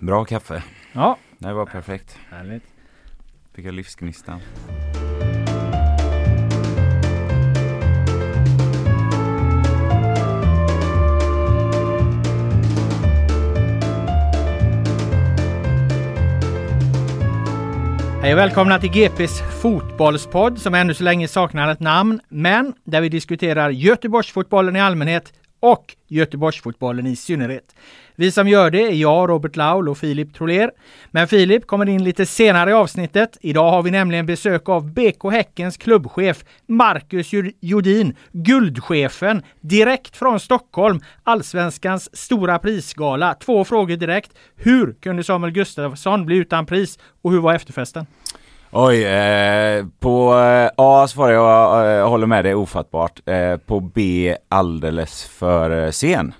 [0.00, 0.62] Bra kaffe.
[0.92, 2.18] Ja, Det var perfekt.
[2.30, 2.62] härligt.
[3.54, 4.40] Fick jag livsgnistan.
[18.22, 23.00] Hej och välkomna till GPs fotbollspodd som ännu så länge saknar ett namn, men där
[23.00, 27.74] vi diskuterar Göteborgsfotbollen i allmänhet och Göteborgsfotbollen i synnerhet.
[28.14, 30.70] Vi som gör det är jag, Robert Laul och Filip Troler.
[31.10, 33.38] Men Filip kommer in lite senare i avsnittet.
[33.40, 41.00] Idag har vi nämligen besök av BK Häckens klubbchef Marcus Jodin, guldchefen, direkt från Stockholm,
[41.22, 43.34] Allsvenskans stora prisgala.
[43.34, 44.30] Två frågor direkt.
[44.56, 48.06] Hur kunde Samuel Gustafsson bli utan pris och hur var efterfesten?
[48.72, 53.20] Oj, eh, på eh, A svarar jag, eh, jag håller med dig, ofattbart.
[53.28, 56.34] Eh, på B alldeles för eh, sen.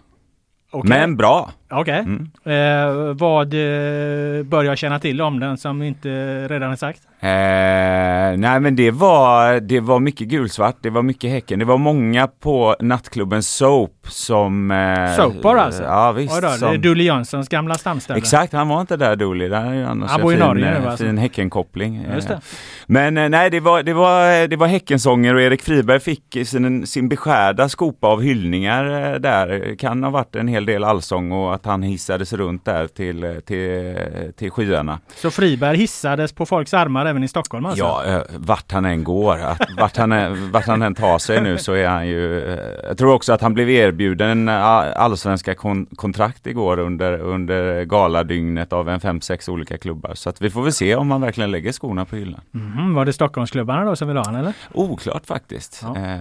[0.70, 0.88] Okej.
[0.88, 1.50] Men bra.
[1.70, 1.98] Okej.
[1.98, 2.31] Mm.
[2.44, 6.08] Eh, vad eh, bör jag känna till om den som inte
[6.48, 7.00] redan är sagt?
[7.22, 11.59] Eh, nej men det var, det var mycket gulsvart, det var mycket Häcken.
[11.59, 14.70] Det var många på nattklubben Soap som...
[14.70, 15.82] Eh, Soapbar alltså?
[15.82, 16.34] Ja visst.
[16.34, 18.19] Oj då, det är som, Dully Jönssons gamla stamställe.
[18.19, 19.48] Exakt, han var inte där Dooley.
[19.48, 21.04] Där är ju annars Han bor i fin, Norge eh, nu, alltså.
[21.04, 22.06] fin Häckenkoppling.
[22.14, 22.42] Just Eh, det.
[22.86, 26.86] Men eh, nej, det var, det var, det var Häckensånger och Erik Friberg fick sin,
[26.86, 29.76] sin beskärda skopa av hyllningar eh, där.
[29.78, 33.97] Kan ha varit en hel del allsång och att han hissades runt där till, till,
[34.37, 34.98] till skyarna.
[35.16, 37.84] Så Friberg hissades på folks armar även i Stockholm alltså?
[37.84, 41.59] Ja, eh, vart han än går, att, vart, han vart han än tar sig nu
[41.59, 42.50] så är han ju...
[42.53, 44.54] eh, Jag tror också att han blev erbjuden eh,
[44.97, 50.15] allsvenska kon, kontrakt igår under, under galadygnet av en fem, sex olika klubbar.
[50.15, 52.41] Så att vi får väl se om han verkligen lägger skorna på hyllan.
[52.50, 54.53] Mhm, var det Stockholmsklubbarna då som ville ha han eller?
[54.72, 55.81] Oklart faktiskt.
[55.82, 55.97] Ja.
[55.97, 56.21] Eh,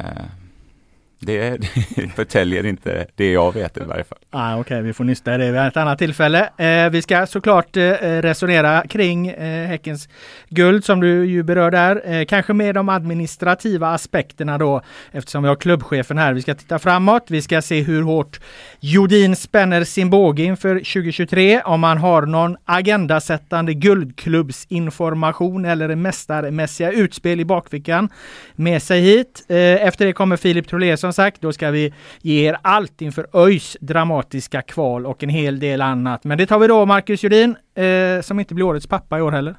[1.20, 1.58] det,
[1.96, 4.18] det förtäljer inte det jag vet i varje fall.
[4.30, 6.50] Ah, Okej, vi får nysta i det vid ett annat tillfälle.
[6.58, 10.10] Eh, vi ska såklart eh, resonera kring eh, Häckens
[10.50, 12.12] guld som du ju berör där.
[12.14, 14.82] Eh, kanske med de administrativa aspekterna då
[15.12, 16.34] eftersom vi har klubbchefen här.
[16.34, 17.26] Vi ska titta framåt.
[17.28, 18.40] Vi ska se hur hårt
[18.80, 21.62] Jodin spänner sin båge inför 2023.
[21.62, 28.10] Om man har någon agendasättande guldklubbsinformation eller mästarmässiga utspel i bakfickan
[28.56, 29.46] med sig hit.
[29.50, 31.42] Eh, efter det kommer Filip Trolesson som sagt.
[31.42, 36.24] Då ska vi ge er allt inför ÖIS dramatiska kval och en hel del annat.
[36.24, 39.32] Men det tar vi då Marcus Judin eh, som inte blir årets pappa i år
[39.32, 39.56] heller.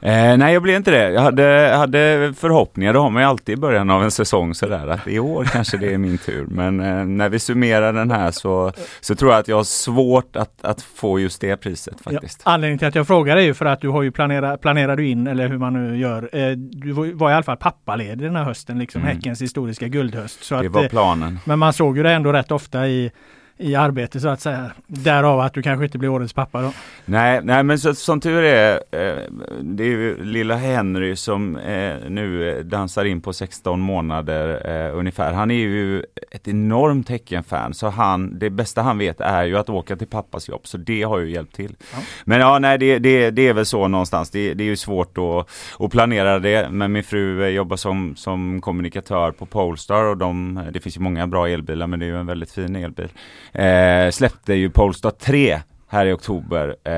[0.00, 1.10] Eh, nej, jag blev inte det.
[1.10, 4.86] Jag hade, hade förhoppningar, det har man ju alltid i början av en säsong sådär,
[4.86, 6.46] att i år kanske det är min tur.
[6.50, 10.36] Men eh, när vi summerar den här så, så tror jag att jag har svårt
[10.36, 12.42] att, att få just det priset faktiskt.
[12.44, 14.96] Ja, anledningen till att jag frågar är ju för att du har ju planerat, planerar
[14.96, 18.36] du in, eller hur man nu gör, eh, du var, i alla fall pappaledig den
[18.36, 19.16] här hösten, liksom Mm.
[19.16, 20.44] Häckens historiska guldhöst.
[20.44, 21.38] Så det att, var eh, planen.
[21.44, 23.10] men man såg ju det ändå rätt ofta i
[23.58, 24.70] i arbete så att säga.
[24.86, 26.72] Därav att du kanske inte blir årets pappa då.
[27.04, 29.16] Nej, nej men så, som tur är, eh,
[29.62, 35.32] det är ju lilla Henry som eh, nu dansar in på 16 månader eh, ungefär.
[35.32, 39.68] Han är ju ett enormt Häcken-fan så han, det bästa han vet är ju att
[39.68, 41.76] åka till pappas jobb så det har ju hjälpt till.
[41.92, 41.98] Ja.
[42.24, 44.30] Men ja, nej det, det, det, är väl så någonstans.
[44.30, 45.48] Det, det är ju svårt att,
[45.84, 50.80] att planera det men min fru jobbar som, som kommunikatör på Polestar och de, det
[50.80, 53.08] finns ju många bra elbilar men det är ju en väldigt fin elbil
[53.52, 56.76] eh, släppte ju Polestar 3 här i oktober.
[56.84, 56.92] Eh,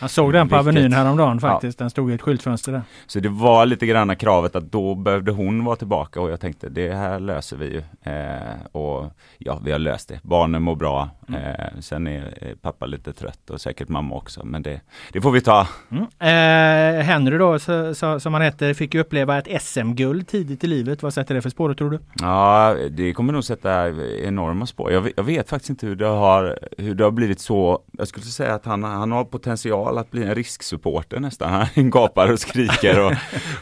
[0.00, 1.80] jag såg den på vilket, Avenyn häromdagen faktiskt.
[1.80, 1.84] Ja.
[1.84, 2.82] Den stod i ett skyltfönster där.
[3.06, 6.68] Så det var lite grann kravet att då behövde hon vara tillbaka och jag tänkte
[6.68, 7.82] det här löser vi ju.
[8.12, 10.20] Eh, och ja, vi har löst det.
[10.22, 11.08] Barnen mår bra.
[11.28, 11.42] Mm.
[11.42, 14.44] Eh, sen är pappa lite trött och säkert mamma också.
[14.44, 14.80] Men det,
[15.12, 15.68] det får vi ta.
[15.90, 16.02] Mm.
[16.02, 20.66] Eh, Henry då, så, så, som han heter, fick ju uppleva ett SM-guld tidigt i
[20.66, 21.02] livet.
[21.02, 21.98] Vad sätter det för spår tror du?
[22.20, 23.88] Ja, det kommer nog sätta
[24.22, 24.92] enorma spår.
[24.92, 27.82] Jag, jag vet faktiskt inte hur det har, hur det har blivit så.
[27.92, 31.52] Jag skulle säga att han, han har potential att bli en risksupporter nästan.
[31.74, 33.12] Han gapar och skriker och,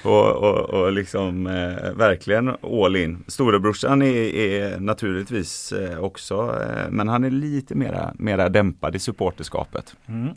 [0.03, 3.25] och, och, och liksom eh, verkligen all in.
[3.27, 8.99] Storebrorsan är, är naturligtvis eh, också, eh, men han är lite mera, mera dämpad i
[8.99, 9.95] supporterskapet.
[10.07, 10.35] Mm.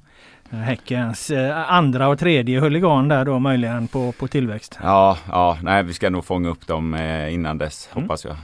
[0.49, 4.79] Häckens eh, andra och tredje huligan där då möjligen på, på tillväxt.
[4.83, 8.03] Ja, ja, nej vi ska nog fånga upp dem eh, innan dess mm.
[8.03, 8.35] hoppas jag.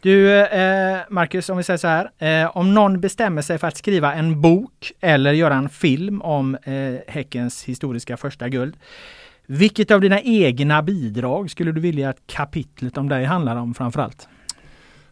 [0.00, 2.10] Du eh, Marcus, om vi säger så här.
[2.18, 6.54] Eh, om någon bestämmer sig för att skriva en bok eller göra en film om
[6.54, 8.76] eh, Häckens historiska första guld.
[9.46, 14.28] Vilket av dina egna bidrag skulle du vilja att kapitlet om dig handlar om framförallt?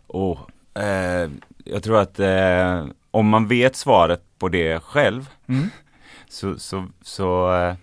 [0.06, 0.38] Oh,
[0.74, 1.30] eh,
[1.64, 5.68] jag tror att eh, om man vet svaret på det själv mm.
[6.28, 7.74] så, så, så eh,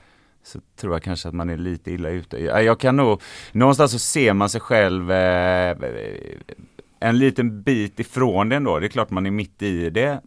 [0.43, 2.37] så tror jag kanske att man är lite illa ute.
[2.37, 3.21] Jag kan nog,
[3.51, 5.77] någonstans så ser man sig själv eh,
[7.05, 8.79] en liten bit ifrån det ändå.
[8.79, 10.21] Det är klart man är mitt i det.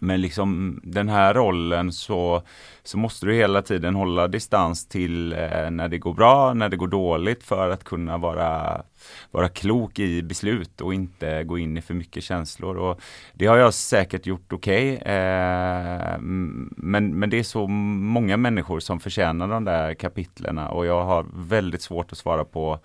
[0.00, 2.42] Men liksom den här rollen så,
[2.82, 6.76] så måste du hela tiden hålla distans till eh, när det går bra, när det
[6.76, 8.82] går dåligt för att kunna vara
[9.30, 12.76] vara klok i beslut och inte gå in i för mycket känslor.
[12.76, 13.00] Och
[13.34, 14.96] det har jag säkert gjort okej.
[14.96, 15.14] Okay.
[15.14, 21.04] Eh, men, men det är så många människor som förtjänar de där kapitlerna och jag
[21.04, 22.78] har väldigt svårt att svara på,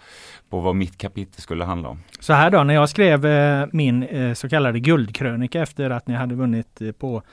[0.50, 2.00] på vad mitt kapitel skulle handla om.
[2.20, 6.14] Så här då, när jag skrev eh, min eh, så kallade guldkrönika efter att ni
[6.14, 7.24] hade vunnit eh, på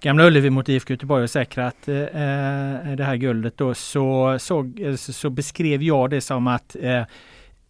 [0.00, 4.38] Gamla Ullevi mot IFK Göteborg och säkrat eh, eh, det här guldet då så, eh,
[4.38, 7.02] så, så beskrev jag det som att eh,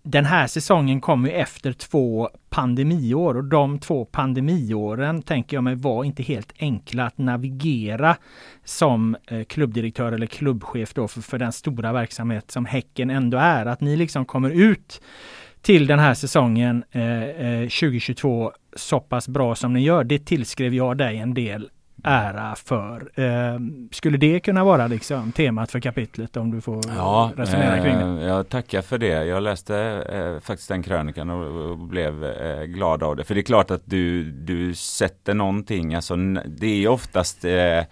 [0.07, 6.05] den här säsongen kommer efter två pandemiår och de två pandemiåren tänker jag mig var
[6.05, 8.17] inte helt enkla att navigera
[8.65, 13.67] som eh, klubbdirektör eller klubbchef då för, för den stora verksamhet som Häcken ändå är.
[13.67, 15.01] Att ni liksom kommer ut
[15.63, 20.05] till den här säsongen eh, eh 2022 så pass bra som ni gör.
[20.05, 21.71] Det tillskrev jag dig en del
[22.05, 23.11] ära för.
[23.15, 23.59] Eh,
[23.91, 28.23] skulle det kunna vara liksom temat för kapitlet om du får ja, resonera kring det?
[28.23, 29.25] Eh, jag tackar för det.
[29.25, 29.77] Jag läste
[30.13, 33.25] eh, faktiskt den krönikan och, och blev eh, glad av det.
[33.25, 36.17] För det är klart att du, du sätter någonting, alltså
[36.47, 37.83] det är oftast eh,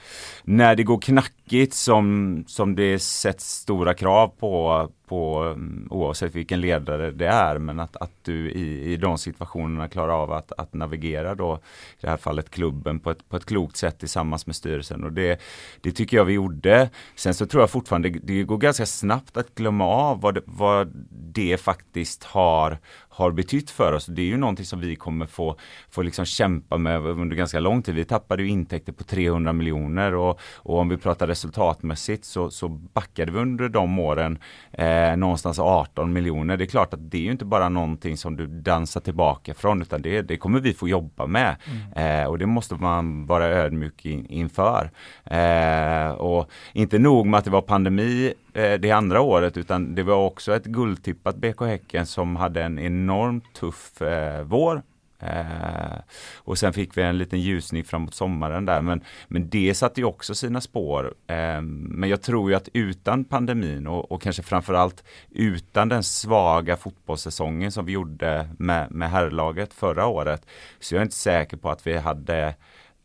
[0.45, 6.61] när det går knackigt som, som det sätts stora krav på på mm, oavsett vilken
[6.61, 10.75] ledare det är men att, att du i, i de situationerna klarar av att, att
[10.75, 11.55] navigera då
[11.99, 15.13] i det här fallet klubben på ett, på ett klokt sätt tillsammans med styrelsen och
[15.13, 15.41] det,
[15.81, 16.91] det tycker jag vi gjorde.
[17.17, 20.43] Sen så tror jag fortfarande det, det går ganska snabbt att glömma av vad det,
[20.45, 22.79] vad det faktiskt har,
[23.13, 24.07] har betytt för oss.
[24.07, 25.57] Det är ju någonting som vi kommer få,
[25.91, 27.95] få liksom kämpa med under ganska lång tid.
[27.95, 32.69] Vi tappade ju intäkter på 300 miljoner och, och om vi pratar resultatmässigt så, så
[32.69, 34.39] backade vi under de åren
[34.73, 36.57] eh, någonstans 18 miljoner.
[36.57, 39.83] Det är klart att det är ju inte bara någonting som du dansar tillbaka från
[39.83, 41.57] utan det, det kommer vi få jobba med
[41.95, 42.23] mm.
[42.23, 44.91] eh, och det måste man vara ödmjuk in, inför.
[45.25, 50.03] Eh, och inte nog med att det var pandemi Eh, det andra året utan det
[50.03, 54.83] var också ett guldtippat BK Häcken som hade en enormt tuff eh, vår.
[55.23, 55.99] Eh,
[56.37, 60.05] och sen fick vi en liten ljusning framåt sommaren där men, men det satte ju
[60.05, 61.15] också sina spår.
[61.27, 66.77] Eh, men jag tror ju att utan pandemin och, och kanske framförallt utan den svaga
[66.77, 70.47] fotbollssäsongen som vi gjorde med, med herrlaget förra året
[70.81, 72.55] så jag är inte säker på att vi hade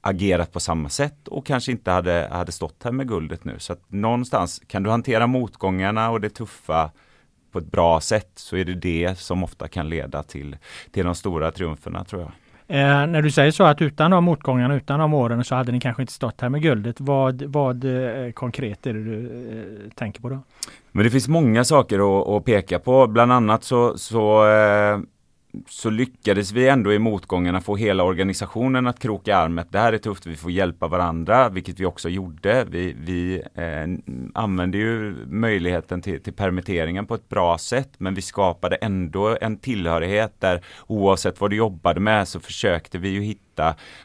[0.07, 3.55] agerat på samma sätt och kanske inte hade, hade stått här med guldet nu.
[3.59, 6.91] Så att någonstans kan du hantera motgångarna och det tuffa
[7.51, 10.57] på ett bra sätt så är det det som ofta kan leda till,
[10.91, 12.31] till de stora triumferna tror jag.
[12.69, 15.79] Eh, när du säger så att utan de motgångarna, utan de åren så hade ni
[15.79, 16.99] kanske inte stått här med guldet.
[16.99, 20.39] Vad, vad eh, konkret är det du eh, tänker på då?
[20.91, 23.07] Men det finns många saker att, att, peka på.
[23.07, 24.99] Bland annat så, så eh,
[25.69, 29.67] så lyckades vi ändå i motgångarna få hela organisationen att kroka armet.
[29.71, 32.65] Det här är tufft, vi får hjälpa varandra, vilket vi också gjorde.
[32.69, 38.21] Vi, vi eh, använde ju möjligheten till, till permitteringen på ett bra sätt, men vi
[38.21, 43.46] skapade ändå en tillhörighet där oavsett vad du jobbade med så försökte vi ju hitta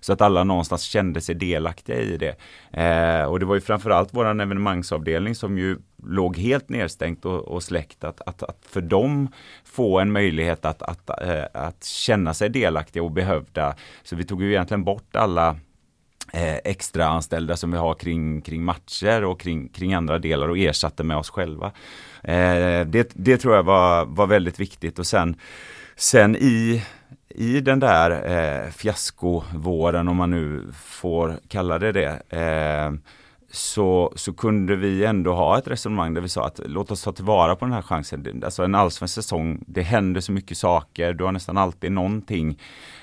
[0.01, 2.37] så att alla någonstans kände sig delaktiga i det.
[2.83, 7.63] Eh, och det var ju framförallt våran evenemangsavdelning som ju låg helt nedstängt och, och
[7.63, 9.29] släckt, att, att, att, för dem
[9.65, 13.75] få en möjlighet att, att, äh, att känna sig delaktiga och behövda.
[14.03, 15.57] Så vi tog ju egentligen bort alla
[16.33, 20.59] eh, extra anställda som vi har kring, kring matcher och kring, kring andra delar och
[20.59, 21.73] ersatte med oss själva.
[22.23, 25.37] Eh, det, det tror jag var, var väldigt viktigt och sen,
[25.97, 26.83] sen i
[27.35, 32.93] i den där eh, fiaskovåren, om man nu får kalla det det, eh,
[33.51, 37.13] så, så kunde vi ändå ha ett resonemang där vi sa att låt oss ta
[37.13, 38.43] tillvara på den här chansen.
[38.45, 42.59] Alltså en allsvensk säsong, det händer så mycket saker, du har nästan alltid någonting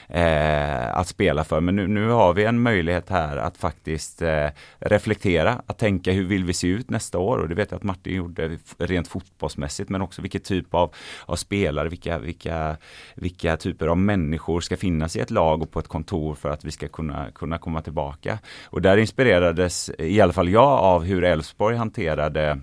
[0.09, 1.61] eh, att spela för.
[1.61, 4.47] Men nu, nu har vi en möjlighet här att faktiskt eh,
[4.79, 7.37] reflektera, att tänka hur vill vi se ut nästa år?
[7.37, 10.93] Och det vet jag att Martin gjorde rent fotbollsmässigt, men också vilken typ av,
[11.25, 12.77] av spelare, vilka, vilka,
[13.15, 16.65] vilka typer av människor ska finnas i ett lag och på ett kontor för att
[16.65, 18.39] vi ska kunna, kunna komma tillbaka.
[18.65, 22.59] Och där inspirerades i alla fall jag av hur Elfsborg hanterade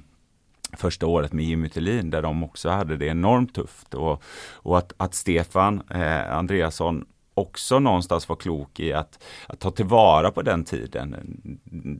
[0.77, 4.23] första året med Jimmy Tillin där de också hade det enormt tufft och,
[4.53, 7.05] och att, att Stefan eh, Andreasson
[7.37, 11.17] också någonstans vara klok i att, att ta tillvara på den tiden.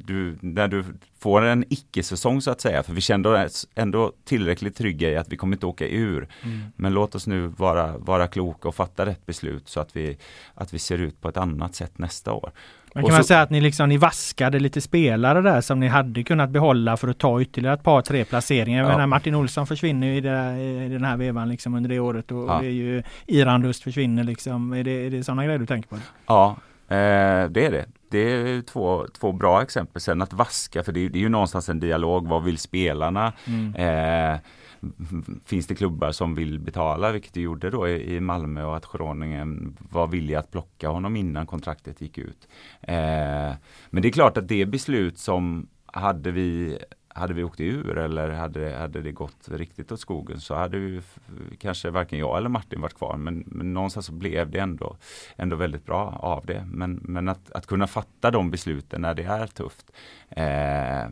[0.05, 0.85] Du, när du
[1.19, 5.37] får en icke-säsong så att säga, för vi kände ändå tillräckligt trygga i att vi
[5.37, 6.29] kommer inte åka ur.
[6.43, 6.61] Mm.
[6.77, 10.19] Men låt oss nu vara, vara kloka och fatta rätt beslut så att vi,
[10.55, 12.53] att vi ser ut på ett annat sätt nästa år.
[12.97, 15.87] Men kan så, man säga att ni liksom ni vaskade lite spelare där som ni
[15.89, 18.83] hade kunnat behålla för att ta ytterligare ett par tre placeringar.
[18.83, 18.89] Ja.
[18.89, 22.39] menar Martin Olsson försvinner i, det, i den här vevan liksom under det året och,
[22.39, 22.57] ja.
[22.57, 24.73] och det är ju Irandust försvinner liksom.
[24.73, 25.97] Är det, är det sådana grejer du tänker på?
[26.27, 26.57] Ja,
[26.89, 27.85] eh, det är det.
[28.11, 30.03] Det är två, två bra exempel.
[30.03, 32.29] Sen att vaska, för det, det är ju någonstans en dialog.
[32.29, 33.33] Vad vill spelarna?
[33.47, 33.75] Mm.
[33.75, 34.39] Eh,
[35.45, 39.77] finns det klubbar som vill betala, vilket det gjorde då i Malmö och att Groningen
[39.91, 42.49] var villig att plocka honom innan kontraktet gick ut.
[42.81, 43.55] Eh,
[43.91, 46.79] men det är klart att det beslut som hade vi
[47.17, 51.03] hade vi åkt ur eller hade, hade det gått riktigt åt skogen så hade ju
[51.59, 53.17] kanske varken jag eller Martin varit kvar.
[53.17, 54.97] Men, men någonstans så blev det ändå,
[55.37, 56.65] ändå väldigt bra av det.
[56.67, 59.93] Men, men att, att kunna fatta de besluten när det är tufft.
[60.31, 61.11] Eh,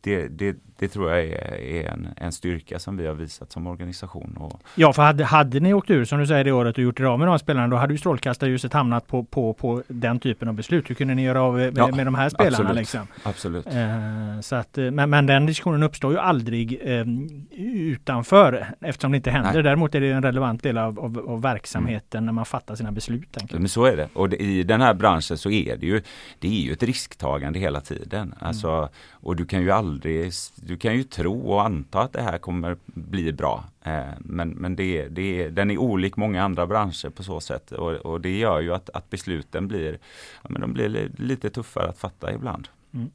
[0.00, 3.66] det, det, det, tror jag är, är en, en, styrka som vi har visat som
[3.66, 4.36] organisation.
[4.40, 4.60] Och...
[4.74, 7.04] Ja, för hade, hade ni åkt ur som du säger det året och gjort er
[7.04, 10.54] av med de spelarna, då hade ju strålkastarljuset hamnat på, på, på den typen av
[10.54, 10.90] beslut.
[10.90, 12.56] Hur kunde ni göra av med, ja, med de här spelarna?
[12.56, 12.76] Absolut.
[12.76, 13.06] Liksom?
[13.22, 13.66] absolut.
[13.66, 17.04] Eh, så att, eh, men, men den diskussionen uppstår ju aldrig eh,
[17.50, 19.52] utanför eftersom det inte händer.
[19.52, 19.62] Nej.
[19.62, 22.26] Däremot är det en relevant del av, av, av verksamheten mm.
[22.26, 23.36] när man fattar sina beslut.
[23.52, 24.08] Men så är det.
[24.14, 26.02] Och det, i den här branschen så är det ju,
[26.38, 28.34] det är ju ett risktagande hela tiden.
[28.38, 28.88] Alltså, mm.
[29.10, 32.76] Och du kan ju aldrig, du kan ju tro och anta att det här kommer
[32.84, 33.64] bli bra.
[33.84, 37.92] Eh, men men det, det, den är olik många andra branscher på så sätt och,
[37.92, 39.98] och det gör ju att, att besluten blir,
[40.42, 42.68] ja, men de blir lite tuffare att fatta ibland.
[42.94, 43.10] Mm.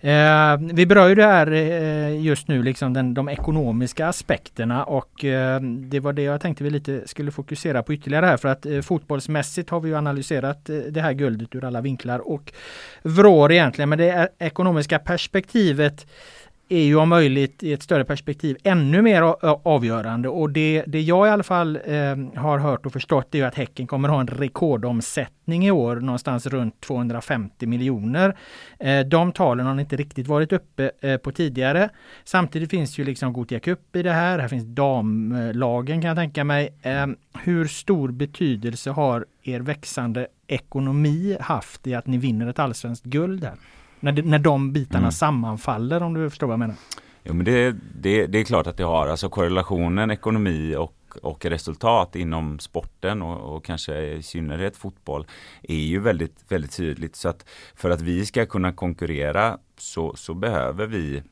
[0.00, 5.24] Eh, vi berör ju det här eh, just nu, liksom den, de ekonomiska aspekterna och
[5.24, 8.66] eh, det var det jag tänkte vi lite skulle fokusera på ytterligare här för att
[8.66, 12.52] eh, fotbollsmässigt har vi ju analyserat eh, det här guldet ur alla vinklar och
[13.02, 16.06] vrår egentligen, men det ekonomiska perspektivet
[16.72, 19.22] är ju om möjligt i ett större perspektiv ännu mer
[19.68, 23.54] avgörande och det, det jag i alla fall eh, har hört och förstått är att
[23.54, 28.36] Häcken kommer ha en rekordomsättning i år någonstans runt 250 miljoner.
[28.78, 31.88] Eh, de talen har inte riktigt varit uppe eh, på tidigare.
[32.24, 34.38] Samtidigt finns ju liksom Gothia Cup i det här.
[34.38, 36.74] Här finns damlagen kan jag tänka mig.
[36.82, 37.06] Eh,
[37.42, 43.44] hur stor betydelse har er växande ekonomi haft i att ni vinner ett allsvenskt guld
[43.44, 43.54] här?
[44.00, 45.12] När, det, när de bitarna mm.
[45.12, 46.76] sammanfaller om du förstår vad jag menar.
[47.24, 51.46] Jo men det, det, det är klart att det har, alltså korrelationen ekonomi och och
[51.46, 55.26] resultat inom sporten och, och, kanske i synnerhet fotboll
[55.62, 57.16] är ju väldigt, väldigt tydligt.
[57.16, 61.22] Så att för att vi ska kunna konkurrera så, så behöver vi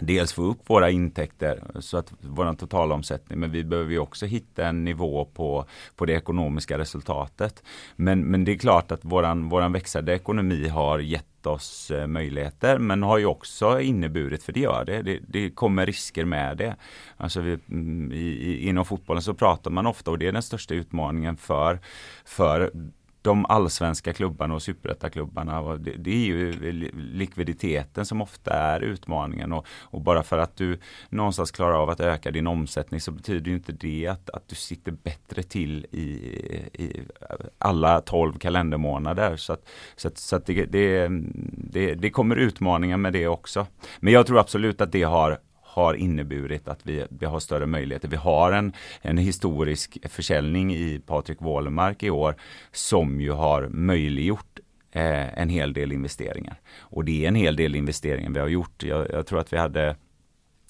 [0.00, 4.26] dels få upp våra intäkter så att vår totala omsättning men vi behöver ju också
[4.26, 5.64] hitta en nivå på,
[5.96, 7.62] på det ekonomiska resultatet.
[7.96, 12.78] Men, men det är klart att våran, våran växande ekonomi har gett oss eh, möjligheter
[12.78, 16.76] men har ju också inneburit, för det gör det, det, det kommer risker med det.
[17.16, 20.74] Alltså vi, mm, i, inom fotbollen så pratar man ofta och det är den största
[20.74, 21.78] utmaningen för,
[22.24, 22.70] för
[23.22, 25.76] de allsvenska klubbarna och superettaklubbarna.
[25.76, 26.52] Det, det är ju
[26.92, 32.00] likviditeten som ofta är utmaningen och, och, bara för att du någonstans klarar av att
[32.00, 36.02] öka din omsättning så betyder ju inte det att, att du sitter bättre till i,
[36.72, 37.02] i
[37.58, 39.36] alla 12 kalendermånader.
[39.36, 41.08] Så att, så att, så att det, det,
[41.52, 43.66] det, det kommer utmaningar med det också.
[44.00, 48.08] Men jag tror absolut att det har har inneburit att vi, vi har större möjligheter.
[48.08, 48.72] Vi har en,
[49.02, 52.34] en historisk försäljning i Patrik Wålemark i år
[52.72, 54.58] som ju har möjliggjort
[54.92, 56.60] eh, en hel del investeringar.
[56.78, 58.82] Och det är en hel del investeringar vi har gjort.
[58.82, 59.96] Jag, jag tror att vi hade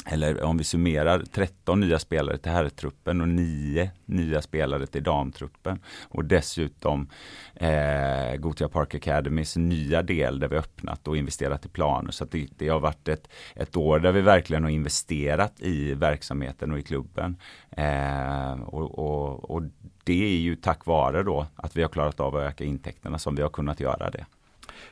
[0.07, 5.81] eller om vi summerar 13 nya spelare till herrtruppen och 9 nya spelare till damtruppen.
[6.09, 7.09] Och dessutom
[7.55, 12.11] eh, Gothia Park Academys nya del där vi öppnat och investerat i planer.
[12.11, 16.73] Så det, det, har varit ett, ett år där vi verkligen har investerat i verksamheten
[16.73, 17.37] och i klubben.
[17.71, 19.63] Eh, och, och, och
[20.05, 23.35] det är ju tack vare då att vi har klarat av att öka intäkterna som
[23.35, 24.27] vi har kunnat göra det.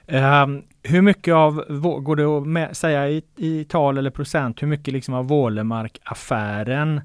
[0.07, 1.64] Um, hur mycket av,
[2.02, 7.00] går det att med, säga i, i, tal eller procent, hur mycket liksom av Vålemark-affären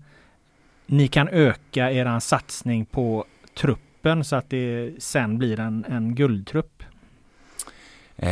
[0.85, 3.25] ni kan öka er satsning på
[3.57, 6.83] truppen så att det sen blir en, en guldtrupp?
[8.15, 8.29] Eh,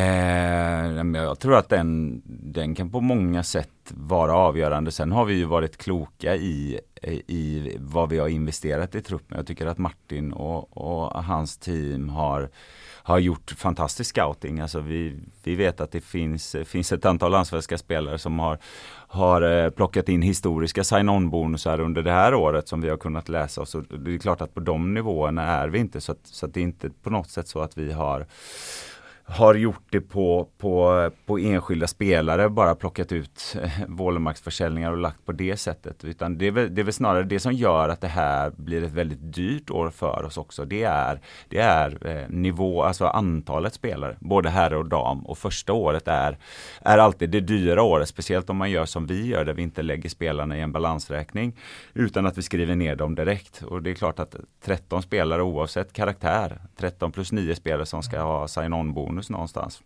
[1.14, 4.92] jag tror att den, den kan på många sätt vara avgörande.
[4.92, 6.80] Sen har vi ju varit kloka i,
[7.28, 9.38] i vad vi har investerat i truppen.
[9.38, 12.50] Jag tycker att Martin och, och hans team har
[13.10, 14.60] har gjort fantastisk scouting.
[14.60, 18.58] Alltså vi, vi vet att det finns, finns ett antal landsvenska spelare som har,
[19.08, 23.30] har eh, plockat in historiska sign-on bonusar under det här året som vi har kunnat
[23.30, 23.62] läsa.
[23.62, 23.76] oss.
[23.90, 26.60] det är klart att på de nivåerna är vi inte så att, så att det
[26.60, 28.26] är inte på något sätt så att vi har
[29.30, 35.26] har gjort det på, på, på enskilda spelare, bara plockat ut eh, Wålemarksförsäljningar och lagt
[35.26, 36.04] på det sättet.
[36.04, 38.84] Utan det är, väl, det är väl snarare det som gör att det här blir
[38.84, 40.66] ett väldigt dyrt år för oss också.
[40.66, 41.20] Det är,
[41.50, 45.26] det är eh, nivå, alltså antalet spelare, både herre och dam.
[45.26, 46.38] Och första året är,
[46.82, 49.82] är alltid det dyra året, speciellt om man gör som vi gör, där vi inte
[49.82, 51.56] lägger spelarna i en balansräkning,
[51.94, 53.64] utan att vi skriver ner dem direkt.
[53.64, 58.22] Och det är klart att 13 spelare oavsett karaktär, 13 plus 9 spelare som ska
[58.22, 59.82] ha sign-on bonus någonstans.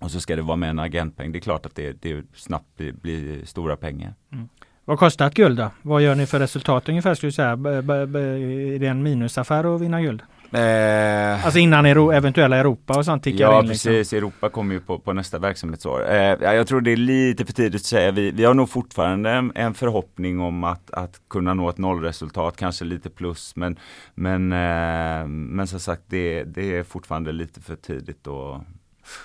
[0.00, 1.32] Och så ska det vara med en agentpeng.
[1.32, 4.14] Det är klart att det, det snabbt blir, blir stora pengar.
[4.32, 4.48] Mm.
[4.84, 5.70] Vad kostar ett guld då?
[5.82, 7.50] Vad gör ni för resultat ungefär skulle du säga?
[7.50, 10.22] Är det en minusaffär att vinna guld?
[10.54, 13.54] Eh, alltså innan Euro, eventuella Europa och sånt tickar ja, in?
[13.54, 13.92] Ja liksom.
[13.92, 16.10] precis, Europa kommer ju på, på nästa verksamhetsår.
[16.10, 18.10] Eh, jag tror det är lite för tidigt att säga.
[18.10, 22.56] Vi, vi har nog fortfarande en, en förhoppning om att, att kunna nå ett nollresultat,
[22.56, 23.56] kanske lite plus.
[23.56, 23.78] Men,
[24.14, 28.60] men, eh, men som sagt det, det är fortfarande lite för tidigt att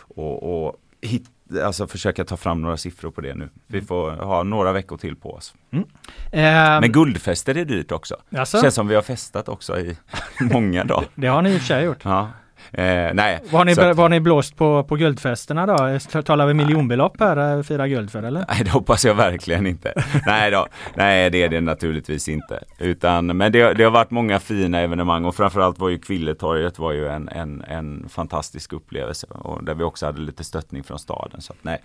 [0.07, 1.29] och, och hitta
[1.63, 3.49] alltså försöka ta fram några siffror på det nu.
[3.67, 3.87] Vi mm.
[3.87, 5.53] får ha några veckor till på oss.
[5.71, 5.83] Mm.
[5.83, 8.15] Um, Men guldfester är dyrt också.
[8.37, 8.61] Alltså?
[8.61, 9.97] Känns som vi har festat också i
[10.39, 11.07] många dagar.
[11.15, 11.99] Det har ni i och för sig gjort.
[12.03, 12.29] Ja.
[12.73, 13.39] Eh, nej.
[13.51, 15.99] Var ni, att, var ni blåst på, på guldfesterna då?
[16.21, 18.45] Talar vi miljonbelopp här, eh, fira guld för eller?
[18.47, 19.93] Nej det hoppas jag verkligen inte.
[20.25, 22.63] nej då, nej det är det naturligtvis inte.
[22.77, 26.91] Utan, men det, det har varit många fina evenemang och framförallt var ju Kvilletorget var
[26.91, 31.41] ju en, en, en fantastisk upplevelse och där vi också hade lite stöttning från staden.
[31.41, 31.81] Så att, nej,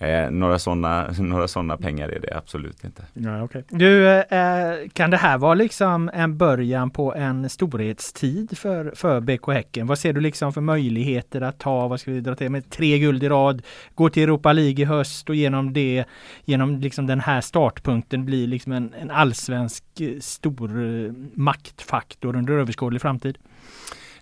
[0.00, 3.02] eh, några sådana några såna pengar är det absolut inte.
[3.12, 3.62] Ja, okay.
[3.68, 9.52] Du, eh, kan det här vara liksom en början på en storhetstid för, för BK
[9.52, 9.86] Häcken?
[9.86, 12.98] Vad ser du liksom för möjligheter att ta, vad ska vi dra till med, tre
[12.98, 13.62] guld i rad,
[13.94, 16.04] gå till Europa League i höst och genom det,
[16.44, 22.52] genom liksom den här startpunkten bli liksom en, en allsvensk eh, stor eh, maktfaktor under
[22.52, 23.38] överskådlig framtid?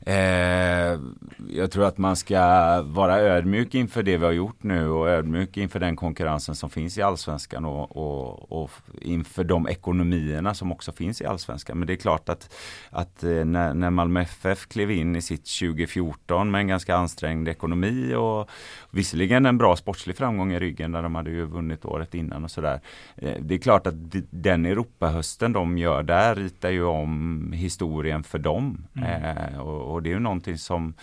[0.08, 1.00] Eh,
[1.48, 2.40] jag tror att man ska
[2.82, 6.98] vara ödmjuk inför det vi har gjort nu och ödmjuk inför den konkurrensen som finns
[6.98, 11.78] i allsvenskan och, och, och inför de ekonomierna som också finns i allsvenskan.
[11.78, 12.54] Men det är klart att,
[12.90, 17.48] att eh, när, när Malmö FF klev in i sitt 2014 med en ganska ansträngd
[17.48, 18.50] ekonomi och
[18.90, 22.50] visserligen en bra sportslig framgång i ryggen där de hade ju vunnit året innan och
[22.50, 22.80] sådär.
[23.16, 23.94] Eh, det är klart att
[24.30, 28.86] den Europahösten de gör där ritar ju om historien för dem.
[28.96, 29.24] Mm.
[29.24, 30.94] Eh, och, och det är ju någonting som,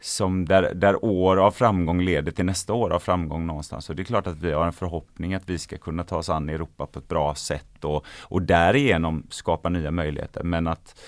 [0.00, 3.90] som där, där år av framgång leder till nästa år av framgång någonstans.
[3.90, 6.28] Och det är klart att vi har en förhoppning att vi ska kunna ta oss
[6.28, 10.42] an Europa på ett bra sätt och, och därigenom skapa nya möjligheter.
[10.42, 11.00] Men att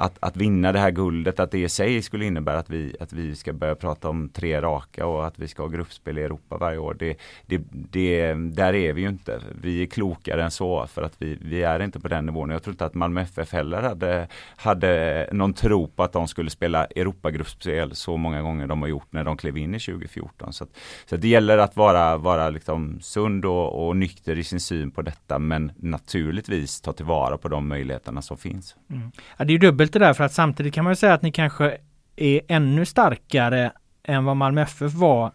[0.00, 3.12] att, att vinna det här guldet, att det i sig skulle innebära att vi, att
[3.12, 6.58] vi ska börja prata om tre raka och att vi ska ha gruppspel i Europa
[6.58, 6.96] varje år.
[6.98, 9.40] Det, det, det, där är vi ju inte.
[9.62, 12.50] Vi är klokare än så för att vi, vi är inte på den nivån.
[12.50, 16.50] Jag tror inte att Malmö FF heller hade, hade någon tro på att de skulle
[16.50, 20.52] spela Europagruppspel så många gånger de har gjort när de klev in i 2014.
[20.52, 20.70] Så, att,
[21.06, 24.90] så att det gäller att vara, vara liksom sund och, och nykter i sin syn
[24.90, 28.76] på detta men naturligtvis ta tillvara på de möjligheterna som finns.
[28.90, 29.10] Mm.
[29.36, 31.32] Ja, det är dubbelt dubbelt det där för att samtidigt kan man säga att ni
[31.32, 31.78] kanske
[32.16, 33.72] är ännu starkare
[34.04, 35.32] än vad Malmö FF var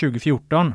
[0.00, 0.74] 2014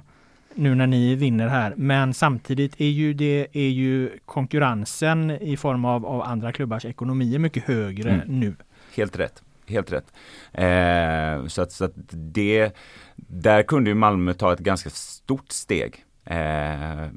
[0.55, 1.73] nu när ni vinner här.
[1.77, 7.39] Men samtidigt är ju det är ju konkurrensen i form av, av andra klubbars ekonomier
[7.39, 8.39] mycket högre mm.
[8.39, 8.55] nu.
[8.95, 9.43] Helt rätt.
[9.67, 10.13] Helt rätt.
[10.53, 12.71] Eh, så att, så att det,
[13.15, 16.04] där kunde ju Malmö ta ett ganska stort steg.
[16.25, 17.07] Eh,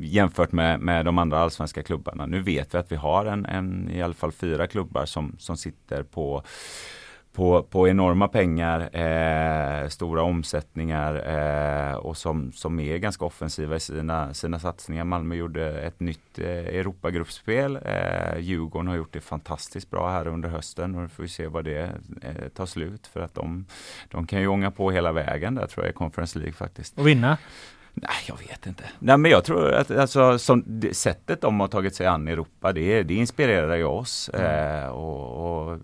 [0.00, 2.26] jämfört med, med de andra allsvenska klubbarna.
[2.26, 5.56] Nu vet vi att vi har en, en i alla fall fyra klubbar som, som
[5.56, 6.42] sitter på
[7.36, 13.80] på, på enorma pengar, eh, stora omsättningar eh, och som, som är ganska offensiva i
[13.80, 15.04] sina, sina satsningar.
[15.04, 17.78] Malmö gjorde ett nytt eh, Europagruppspel.
[17.84, 21.46] Eh, Djurgården har gjort det fantastiskt bra här under hösten och nu får vi se
[21.46, 21.90] vad det
[22.22, 23.66] eh, tar slut för att de,
[24.10, 26.98] de kan ju ånga på hela vägen där tror jag i Conference League faktiskt.
[26.98, 27.38] Och vinna?
[28.02, 28.84] Nej, jag vet inte.
[28.98, 32.72] Nej, men jag tror att alltså, som, det, sättet de har tagit sig an Europa,
[32.72, 34.30] det, det inspirerar ju oss.
[34.34, 34.84] Mm.
[34.84, 35.78] Eh, och, och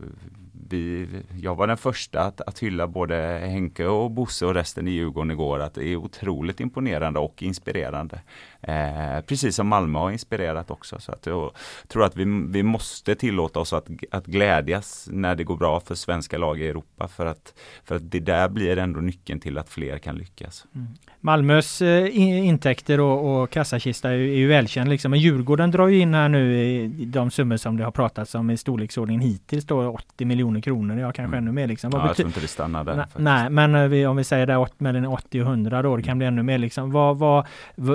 [0.69, 1.09] vi,
[1.41, 5.31] jag var den första att, att hylla både Henke och Bosse och resten i Djurgården
[5.31, 5.61] igår.
[5.61, 8.21] Att det är otroligt imponerande och inspirerande.
[8.63, 11.01] Eh, precis som Malmö har inspirerat också.
[11.01, 11.51] Så att jag
[11.89, 15.95] tror att vi, vi måste tillåta oss att, att glädjas när det går bra för
[15.95, 17.09] svenska lag i Europa.
[17.09, 20.67] För att, för att det där blir ändå nyckeln till att fler kan lyckas.
[20.75, 20.89] Mm.
[21.21, 24.91] Malmös eh, intäkter och, och kassakista är, är ju välkänd.
[24.91, 25.11] Liksom.
[25.11, 28.51] Men Djurgården drar ju in här nu i de summor som det har pratats om
[28.51, 30.99] i storleksordningen hittills då 80 miljoner kronor.
[30.99, 31.39] Ja, kanske mm.
[31.39, 31.67] ännu mer.
[31.67, 31.91] Liksom.
[31.91, 33.07] Vad ja, jag tror inte det stannar där.
[33.17, 36.19] nej, men eh, vi, om vi säger där mellan 80 och 100 då, det kan
[36.19, 36.59] bli ännu mer.
[36.59, 36.91] Liksom.
[36.91, 37.47] Vad, vad,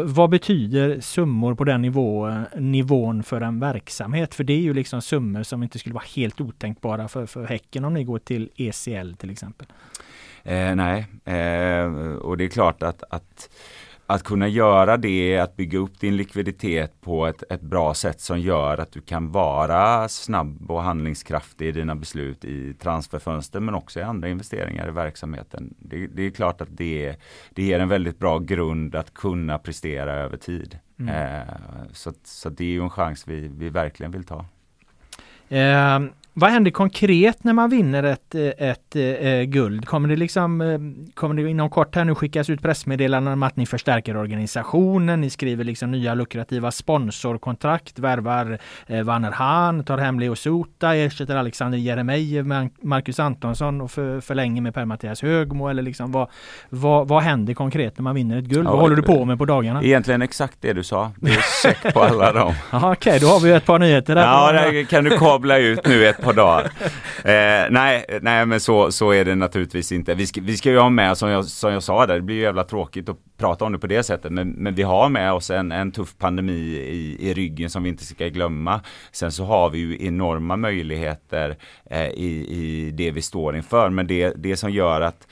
[0.05, 0.56] vad betyder
[1.01, 4.35] summor på den nivå, nivån för en verksamhet?
[4.35, 7.85] För det är ju liksom summor som inte skulle vara helt otänkbara för, för Häcken
[7.85, 9.67] om ni går till ECL till exempel.
[10.43, 11.85] Eh, nej, eh,
[12.21, 13.49] och det är klart att, att
[14.09, 18.39] att kunna göra det, att bygga upp din likviditet på ett, ett bra sätt som
[18.39, 23.99] gör att du kan vara snabb och handlingskraftig i dina beslut i transferfönster men också
[23.99, 25.73] i andra investeringar i verksamheten.
[25.79, 27.15] Det, det är klart att det,
[27.49, 30.79] det ger en väldigt bra grund att kunna prestera över tid.
[30.99, 31.15] Mm.
[31.15, 31.53] Eh,
[31.91, 34.45] så, så det är ju en chans vi, vi verkligen vill ta.
[35.49, 35.99] Eh,
[36.39, 39.85] vad händer konkret när man vinner ett, eh, ett, ett eh, guld?
[39.85, 40.79] Kommer det liksom eh,
[41.13, 45.21] Kommer det inom kort här nu skickas ut pressmeddelanden om att ni förstärker organisationen?
[45.21, 51.35] Ni skriver liksom nya lukrativa sponsorkontrakt, värvar eh, Vanner Hahn, tar hem Leo Sota, ersätter
[51.35, 56.29] Alexander Jeremejeff med Marcus Antonsson och för, förlänger med Per-Mattias Högmo eller liksom vad,
[56.69, 58.67] vad, vad händer konkret när man vinner ett guld?
[58.67, 59.83] Ja, vad håller du på med på dagarna?
[59.83, 61.11] Egentligen exakt det du sa.
[61.15, 62.53] Det är check på alla dem.
[62.71, 64.21] Okej, okay, då har vi ett par nyheter där.
[64.21, 66.71] Ja, det kan du kabla ut nu ett par dagar.
[67.17, 70.15] Eh, nej, nej, men så, så är det naturligtvis inte.
[70.15, 72.35] Vi ska, vi ska ju ha med, som jag, som jag sa där, det blir
[72.35, 74.31] ju jävla tråkigt att prata om det på det sättet.
[74.31, 77.89] Men, men vi har med oss en, en tuff pandemi i, i ryggen som vi
[77.89, 78.81] inte ska glömma.
[79.11, 81.57] Sen så har vi ju enorma möjligheter
[81.89, 83.89] eh, i, i det vi står inför.
[83.89, 85.27] Men det, det som gör att,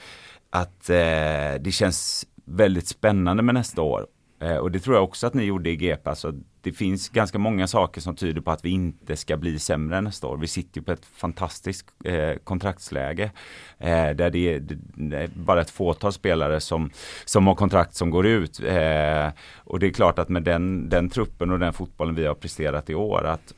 [0.50, 4.06] att eh, det känns väldigt spännande med nästa år
[4.40, 6.10] Eh, och det tror jag också att ni gjorde i GP.
[6.10, 10.00] Alltså, det finns ganska många saker som tyder på att vi inte ska bli sämre
[10.00, 10.36] nästa år.
[10.36, 13.30] Vi sitter ju på ett fantastiskt eh, kontraktsläge.
[13.78, 14.60] Eh, där det är,
[14.94, 16.90] det är, bara ett fåtal spelare som,
[17.24, 18.60] som har kontrakt som går ut.
[18.60, 22.34] Eh, och det är klart att med den, den truppen och den fotbollen vi har
[22.34, 23.54] presterat i år att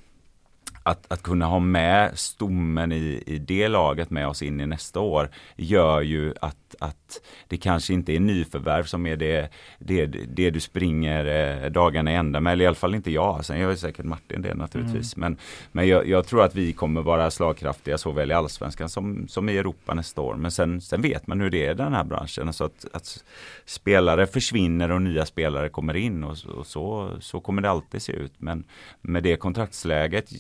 [0.89, 5.01] att, att kunna ha med stommen i, i det laget med oss in i nästa
[5.01, 9.49] år gör ju att, att det kanske inte är nyförvärv som är det,
[9.79, 12.53] det, det du springer eh, dagarna i ända med.
[12.53, 13.45] Eller i alla fall inte jag.
[13.45, 15.17] Sen gör säkert Martin det naturligtvis.
[15.17, 15.33] Mm.
[15.33, 15.41] Men,
[15.73, 19.59] men jag, jag, tror att vi kommer vara slagkraftiga såväl i allsvenskan som, som i
[19.59, 20.35] Europa nästa år.
[20.35, 22.53] Men sen, sen vet man hur det är i den här branschen.
[22.53, 23.25] Så att, att
[23.65, 28.13] spelare försvinner och nya spelare kommer in och, och så, så kommer det alltid se
[28.13, 28.33] ut.
[28.39, 28.65] Men
[29.01, 30.31] med det kontraktsläget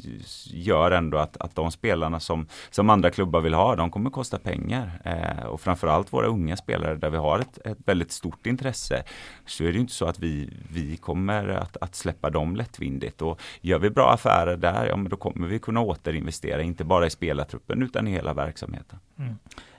[0.47, 4.39] gör ändå att, att de spelarna som, som andra klubbar vill ha, de kommer kosta
[4.39, 5.01] pengar.
[5.05, 9.03] Eh, och framförallt våra unga spelare där vi har ett, ett väldigt stort intresse.
[9.47, 13.23] Så är det inte så att vi, vi kommer att, att släppa dem lättvindigt.
[13.23, 17.07] Och gör vi bra affärer där, ja men då kommer vi kunna återinvestera, inte bara
[17.07, 18.99] i spelartruppen utan i hela verksamheten.
[19.19, 19.35] Mm.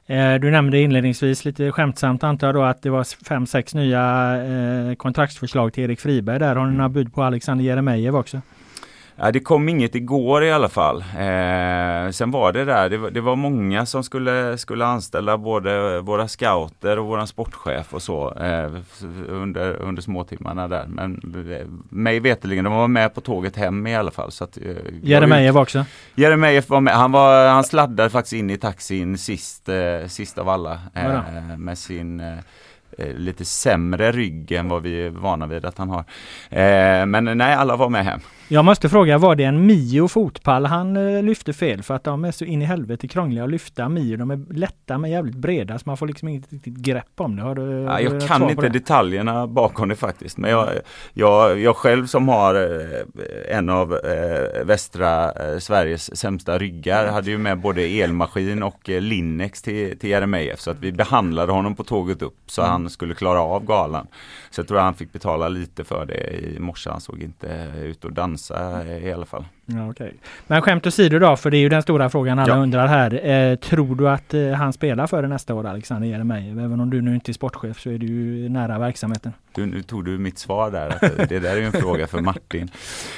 [0.10, 4.36] Eh, du nämnde inledningsvis lite skämtsamt antar jag då att det var fem, sex nya
[4.44, 6.56] eh, kontraktsförslag till Erik Friberg där.
[6.56, 8.42] Har ni några bud på Alexander Jeremejeff också?
[9.22, 10.98] Ja, det kom inget igår i alla fall.
[11.02, 16.00] Eh, sen var det där, det var, det var, många som skulle, skulle anställa både
[16.02, 18.72] våra scouter och våran sportchef och så eh,
[19.30, 20.86] under, under småtimmarna där.
[20.88, 21.14] Men
[21.52, 24.32] eh, mig veterligen, de var med på tåget hem i alla fall.
[24.32, 24.64] Så att, eh,
[25.04, 25.86] Jeremejeff också?
[26.16, 30.50] Jeremejeff var med, han, var, han sladdade faktiskt in i taxin sist, eh, sist av
[30.50, 32.38] alla eh, med sin eh,
[33.16, 36.04] lite sämre rygg än vad vi är vana vid att han har.
[36.50, 38.20] Eh, men nej, alla var med hem.
[38.52, 41.84] Jag måste fråga, var det en Mio fotpall han eh, lyfte fel?
[41.84, 44.18] För att de är så in i helvete krångliga att lyfta Mio.
[44.18, 47.42] De är lätta men jävligt breda så man får liksom inget riktigt grepp om det.
[47.42, 50.38] Har du, ja, jag kan inte detaljerna bakom det faktiskt.
[50.38, 50.70] Men jag,
[51.14, 57.32] jag, jag själv som har eh, en av eh, västra eh, Sveriges sämsta ryggar hade
[57.32, 60.60] ju med både elmaskin och eh, Linnex till, till Jeremejeff.
[60.60, 62.72] Så att vi behandlade honom på tåget upp så mm.
[62.72, 64.08] han skulle klara av galan.
[64.50, 66.90] Så jag tror han fick betala lite för det i morse.
[66.90, 68.39] Han såg inte ut att dansa
[69.04, 69.46] i alla fall.
[69.66, 70.12] Ja, okay.
[70.48, 72.62] Men skämt åsido då, för det är ju den stora frågan alla ja.
[72.62, 73.28] undrar här.
[73.30, 76.58] Eh, tror du att eh, han spelar för det nästa år, Alexander Jeremejeff?
[76.58, 79.34] Även om du nu inte är sportchef så är du ju nära verksamheten.
[79.54, 81.26] Du, nu tog du mitt svar där.
[81.30, 82.70] det där är ju en fråga för Martin.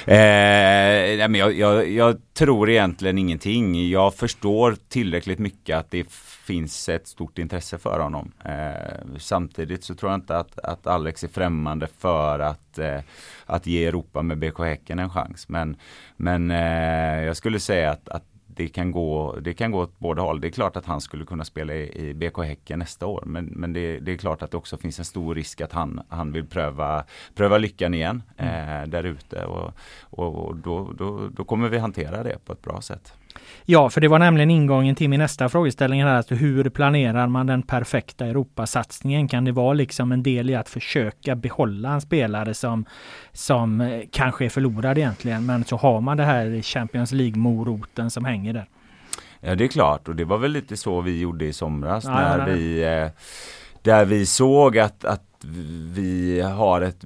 [0.06, 3.90] Eh, men jag, jag, jag tror egentligen ingenting.
[3.90, 6.04] Jag förstår tillräckligt mycket att det
[6.52, 8.32] finns ett stort intresse för honom.
[8.44, 13.00] Eh, samtidigt så tror jag inte att, att Alex är främmande för att, eh,
[13.46, 15.48] att ge Europa med BK Häcken en chans.
[15.48, 15.76] Men,
[16.16, 20.22] men eh, jag skulle säga att, att det kan, gå, det kan gå åt båda
[20.22, 20.40] håll.
[20.40, 23.22] Det är klart att han skulle kunna spela i, i BK Häcken nästa år.
[23.26, 26.00] Men, men det, det, är klart att det också finns en stor risk att han,
[26.08, 28.82] han vill pröva, pröva lyckan igen mm.
[28.82, 29.44] eh, där ute.
[29.44, 33.14] Och, och, och då, då, då kommer vi hantera det på ett bra sätt.
[33.64, 36.16] Ja, för det var nämligen ingången till min nästa frågeställning här.
[36.16, 39.28] Alltså hur planerar man den perfekta Europasatsningen?
[39.28, 42.84] Kan det vara liksom en del i att försöka behålla en spelare som,
[43.32, 48.24] som eh, kanske är förlorad egentligen, men så har man det här Champions League-moroten som
[48.24, 48.66] hänger där?
[49.40, 52.10] Ja, det är klart och det var väl lite så vi gjorde i somras ja,
[52.10, 53.08] när vi eh,
[53.82, 55.44] där vi såg att, att
[55.94, 57.04] vi har ett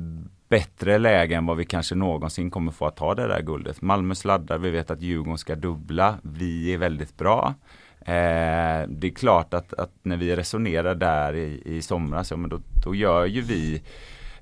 [0.48, 3.82] bättre läge än vad vi kanske någonsin kommer få att ta det där guldet.
[3.82, 6.18] Malmö sladdar, vi vet att Djurgården ska dubbla.
[6.22, 7.54] Vi är väldigt bra.
[8.00, 12.50] Eh, det är klart att, att, när vi resonerar där i, i somras, ja, men
[12.50, 13.82] då, då gör ju vi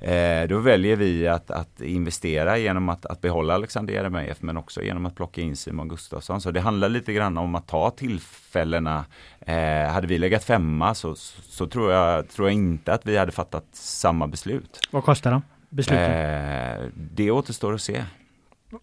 [0.01, 4.83] eh, då väljer vi att, att investera genom att, att behålla Alexander Jeremejeff men också
[4.83, 6.40] genom att plocka in Simon Gustafsson.
[6.40, 9.05] Så det handlar lite grann om att ta tillfällena.
[9.40, 13.17] Eh, hade vi legat femma så, så, så, tror, jag, tror jag inte att vi
[13.17, 14.88] hade fattat samma beslut.
[14.90, 15.43] Vad kostar de?
[15.75, 16.09] Beslutet?
[16.09, 18.05] Eh, det återstår att se.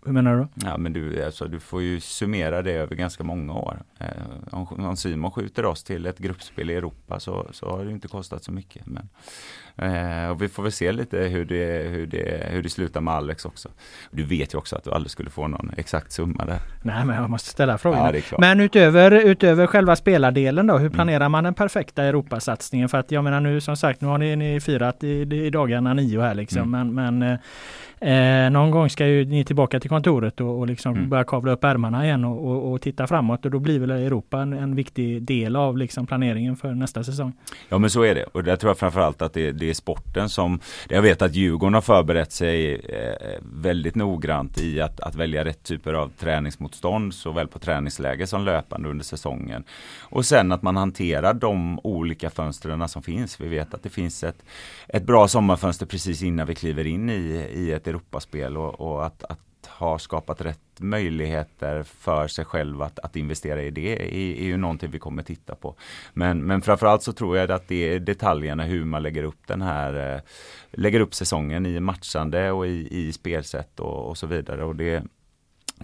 [0.05, 0.67] Hur menar du?
[0.67, 3.83] Ja, men du, alltså, du får ju summera det över ganska många år.
[3.99, 4.07] Eh,
[4.61, 8.07] om, om Simon skjuter oss till ett gruppspel i Europa så, så har det inte
[8.07, 8.83] kostat så mycket.
[8.85, 9.09] Men,
[9.75, 13.13] eh, och vi får väl se lite hur det, hur, det, hur det slutar med
[13.13, 13.69] Alex också.
[14.11, 16.59] Du vet ju också att du aldrig skulle få någon exakt summa där.
[16.81, 18.15] Nej, men jag måste ställa frågan.
[18.31, 21.31] Ja, men utöver, utöver själva spelardelen då, hur planerar mm.
[21.31, 22.89] man den perfekta Europasatsningen?
[22.89, 25.93] För att jag menar nu som sagt, nu har ni, ni firat i, i dagarna
[25.93, 26.93] nio här liksom, mm.
[26.93, 27.39] men, men
[28.03, 31.09] Eh, någon gång ska ju ni tillbaka till kontoret och, och liksom mm.
[31.09, 34.41] börja kavla upp ärmarna igen och, och, och, titta framåt och då blir väl Europa
[34.53, 37.33] en, en, viktig del av liksom planeringen för nästa säsong.
[37.69, 40.29] Ja men så är det och där tror jag framförallt att det, det är sporten
[40.29, 40.59] som
[40.89, 45.63] Jag vet att Djurgården har förberett sig eh, väldigt noggrant i att, att välja rätt
[45.63, 49.63] typer av träningsmotstånd såväl på träningsläge som löpande under säsongen.
[49.99, 53.41] Och sen att man hanterar de olika fönstren som finns.
[53.41, 54.43] Vi vet att det finns ett,
[54.87, 59.23] ett bra sommarfönster precis innan vi kliver in i, i ett Europaspel och, och att,
[59.23, 59.39] att
[59.81, 64.57] har skapat rätt möjligheter för sig själv att, att investera i det är, är ju
[64.57, 65.75] någonting vi kommer titta på.
[66.13, 69.61] Men, men framförallt så tror jag att det är detaljerna hur man lägger upp den
[69.61, 70.21] här eh,
[70.71, 74.63] lägger upp säsongen i matchande och i, i spelsätt och, och så vidare.
[74.63, 75.03] Och det,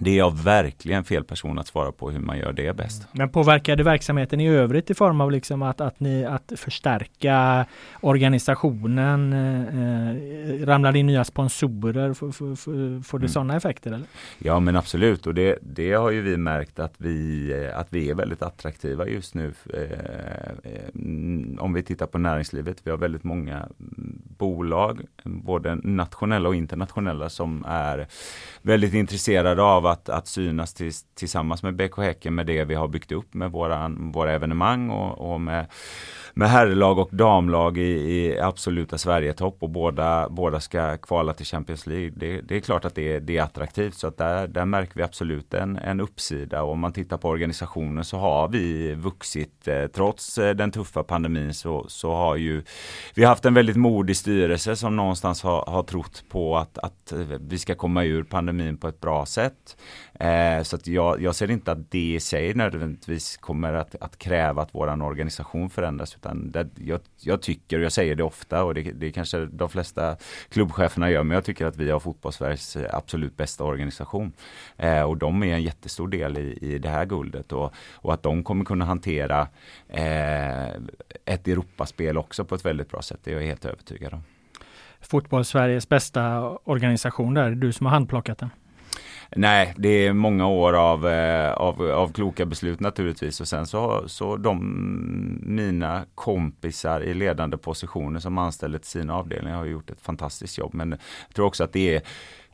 [0.00, 3.08] det är jag verkligen fel person att svara på hur man gör det bäst.
[3.12, 7.66] Men påverkar det verksamheten i övrigt i form av liksom att, att, ni, att förstärka
[8.00, 9.32] organisationen?
[9.32, 12.14] Eh, ramlar det in nya sponsorer?
[12.14, 13.32] Får, får, får det mm.
[13.32, 13.92] sådana effekter?
[13.92, 14.06] Eller?
[14.38, 18.14] Ja men absolut och det, det har ju vi märkt att vi, att vi är
[18.14, 19.52] väldigt attraktiva just nu.
[19.74, 20.58] Eh,
[21.58, 22.76] om vi tittar på näringslivet.
[22.84, 23.68] Vi har väldigt många
[24.38, 28.06] bolag, både nationella och internationella som är
[28.62, 32.88] väldigt intresserade av att, att synas tills, tillsammans med BK Häcken med det vi har
[32.88, 35.66] byggt upp med våra, våra evenemang och, och med
[36.38, 41.86] med herrlag och damlag i, i absoluta Sverigetopp och båda, båda ska kvala till Champions
[41.86, 42.12] League.
[42.16, 45.02] Det, det är klart att det, det, är attraktivt så att där, där märker vi
[45.02, 49.86] absolut en, en uppsida och om man tittar på organisationen så har vi vuxit eh,
[49.86, 52.62] trots eh, den tuffa pandemin så, så har ju
[53.14, 57.18] vi haft en väldigt modig styrelse som någonstans har, har trott på att, att eh,
[57.40, 59.76] vi ska komma ur pandemin på ett bra sätt.
[60.20, 64.18] Eh, så att jag, jag ser inte att det i sig nödvändigtvis kommer att, att
[64.18, 66.14] kräva att våran organisation förändras.
[66.14, 69.68] Utan det, jag, jag, tycker, och jag säger det ofta och det, det kanske de
[69.68, 70.16] flesta
[70.48, 74.32] klubbcheferna gör, men jag tycker att vi har fotbollssveriges absolut bästa organisation.
[74.76, 78.22] Eh, och de är en jättestor del i, i det här guldet och, och att
[78.22, 79.48] de kommer kunna hantera
[79.88, 80.68] eh,
[81.24, 84.22] ett Europaspel också på ett väldigt bra sätt, det är jag helt övertygad om.
[85.00, 88.50] Fotbollssveriges bästa organisation där, du som har handplockat den?
[89.36, 94.08] Nej, det är många år av, eh, av, av kloka beslut naturligtvis och sen så,
[94.08, 94.58] så de
[95.42, 100.74] mina kompisar i ledande positioner som anställde till sina avdelningar har gjort ett fantastiskt jobb.
[100.74, 102.02] Men jag tror också att det är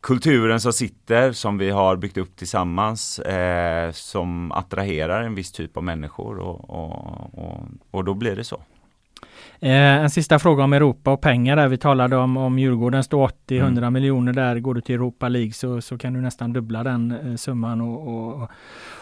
[0.01, 5.77] kulturen som sitter, som vi har byggt upp tillsammans, eh, som attraherar en viss typ
[5.77, 8.61] av människor och, och, och, och då blir det så.
[9.61, 11.69] Eh, en sista fråga om Europa och pengar där.
[11.69, 13.93] Vi talade om, om Djurgården står 80-100 mm.
[13.93, 14.59] miljoner där.
[14.59, 18.09] Går du till Europa League så, så kan du nästan dubbla den eh, summan och,
[18.09, 18.51] och,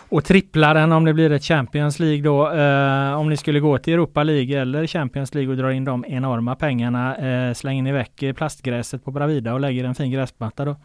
[0.09, 2.52] och trippla den om det blir ett Champions League då.
[2.52, 6.05] Eh, om ni skulle gå till Europa League eller Champions League och dra in de
[6.09, 7.16] enorma pengarna.
[7.16, 10.76] Eh, slänger ni väck plastgräset på Bravida och lägger en fin gräsmatta då?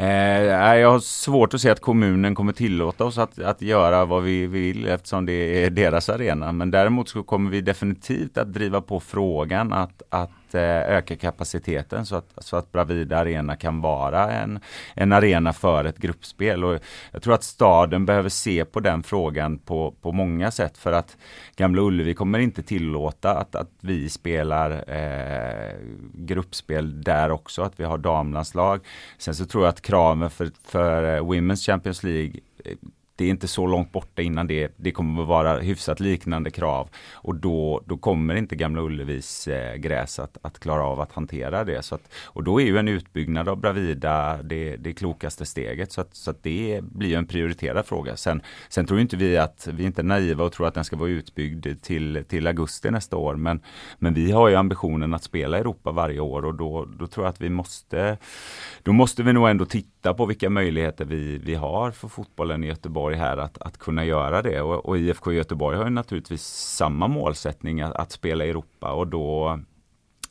[0.00, 4.22] Eh, jag har svårt att se att kommunen kommer tillåta oss att, att göra vad
[4.22, 6.52] vi vill eftersom det är deras arena.
[6.52, 12.06] Men däremot så kommer vi definitivt att driva på frågan att, att Eh, öka kapaciteten
[12.06, 14.60] så att, så att Bravida Arena kan vara en,
[14.94, 16.64] en arena för ett gruppspel.
[16.64, 16.78] Och
[17.12, 21.16] jag tror att staden behöver se på den frågan på, på många sätt för att
[21.56, 25.72] Gamla Ullevi kommer inte tillåta att, att vi spelar eh,
[26.14, 28.80] gruppspel där också, att vi har damlandslag.
[29.18, 32.76] Sen så tror jag att kraven för, för eh, Women's Champions League eh,
[33.18, 36.88] det är inte så långt borta innan det, det kommer att vara hyfsat liknande krav.
[37.12, 41.64] Och då, då kommer inte Gamla Ullevis eh, gräs att, att klara av att hantera
[41.64, 41.82] det.
[41.82, 45.92] Så att, och då är ju en utbyggnad av Bravida det, det klokaste steget.
[45.92, 48.16] Så att, så att det blir en prioriterad fråga.
[48.16, 50.96] Sen, sen tror inte vi att, vi är inte naiva och tror att den ska
[50.96, 53.36] vara utbyggd till, till augusti nästa år.
[53.36, 53.60] Men,
[53.98, 57.26] men vi har ju ambitionen att spela i Europa varje år och då, då tror
[57.26, 58.18] jag att vi måste,
[58.82, 62.66] då måste vi nog ändå titta på vilka möjligheter vi, vi har för fotbollen i
[62.66, 64.60] Göteborg Göteborg här att, att kunna göra det.
[64.60, 66.42] Och, och IFK Göteborg har ju naturligtvis
[66.76, 69.58] samma målsättning att, att spela i Europa och då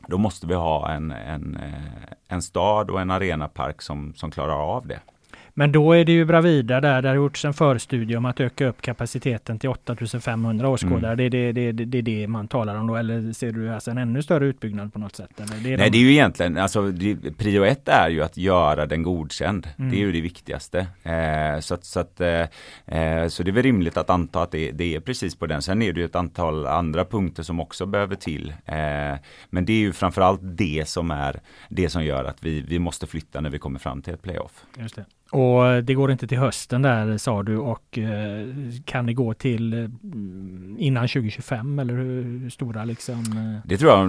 [0.08, 4.76] då måste vi ha en, en, eh, en stad och en arenapark som, som klarar
[4.76, 5.00] av det.
[5.58, 8.66] Men då är det ju Bravida där, det har gjorts en förstudie om att öka
[8.66, 11.12] upp kapaciteten till 8500 åskådare.
[11.12, 11.16] Mm.
[11.16, 13.98] Det, är det, det, det, det man talar om då, eller ser du alltså en
[13.98, 15.30] ännu större utbyggnad på något sätt?
[15.36, 15.76] Det Nej, de...
[15.76, 16.92] det är ju egentligen, alltså
[17.38, 19.68] prio ett är ju att göra den godkänd.
[19.78, 19.90] Mm.
[19.90, 20.86] Det är ju det viktigaste.
[21.02, 22.46] Eh, så, att, så, att, eh,
[22.86, 25.62] eh, så det är väl rimligt att anta att det, det, är precis på den.
[25.62, 28.54] Sen är det ju ett antal andra punkter som också behöver till.
[28.64, 28.74] Eh,
[29.50, 33.06] men det är ju framförallt det som är det som gör att vi, vi måste
[33.06, 34.64] flytta när vi kommer fram till ett playoff.
[34.76, 35.04] Just det.
[35.30, 38.46] Och det går inte till hösten där sa du och eh,
[38.84, 39.88] kan det gå till eh,
[40.78, 43.14] innan 2025 eller hur stora liksom?
[43.14, 43.68] Eh?
[43.68, 44.08] Det tror jag.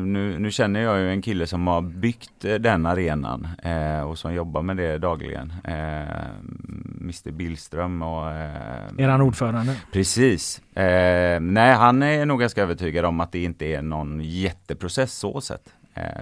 [0.00, 3.48] Nu, nu känner jag ju en kille som har byggt den arenan
[4.06, 5.52] och som jobbar med det dagligen.
[7.00, 8.30] Mr Billström och...
[8.30, 9.76] Är han ordförande?
[9.92, 10.62] Precis.
[11.40, 15.74] Nej, han är nog ganska övertygad om att det inte är någon jätteprocess så sett.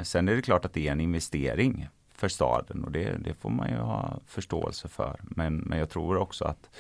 [0.03, 3.51] Sen är det klart att det är en investering för staden och det, det får
[3.51, 5.21] man ju ha förståelse för.
[5.23, 6.71] Men, men jag tror också att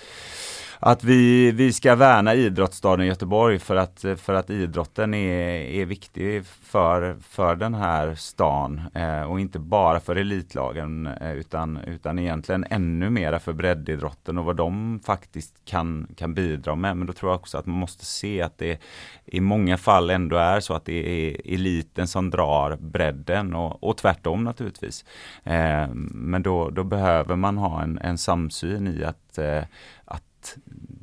[0.80, 6.46] att vi, vi ska värna idrottsstaden Göteborg för att, för att idrotten är, är viktig
[6.46, 12.64] för, för den här stan eh, och inte bara för elitlagen eh, utan, utan egentligen
[12.70, 16.96] ännu mera för breddidrotten och vad de faktiskt kan, kan bidra med.
[16.96, 18.80] Men då tror jag också att man måste se att det
[19.26, 23.96] i många fall ändå är så att det är eliten som drar bredden och, och
[23.96, 25.04] tvärtom naturligtvis.
[25.44, 29.68] Eh, men då, då behöver man ha en, en samsyn i att, eh, att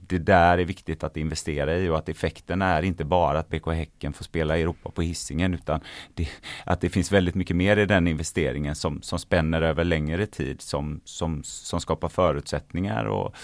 [0.08, 3.68] det där är viktigt att investera i och att effekten är inte bara att BK
[3.68, 5.82] Häcken får spela i Europa på hissingen utan
[6.14, 6.28] det,
[6.64, 10.62] att det finns väldigt mycket mer i den investeringen som, som spänner över längre tid
[10.62, 13.36] som, som, som skapar förutsättningar och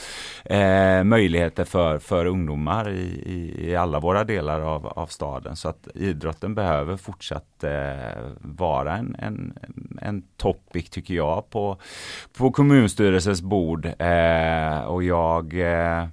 [0.51, 5.55] eh, möjligheter för, för ungdomar i, i, i, alla våra delar av, av staden.
[5.55, 9.53] Så att idrotten behöver fortsatt eh, vara en, en,
[10.01, 11.77] en topic tycker jag på,
[12.37, 16.07] på kommunstyrelsens bord eh, och jag eh,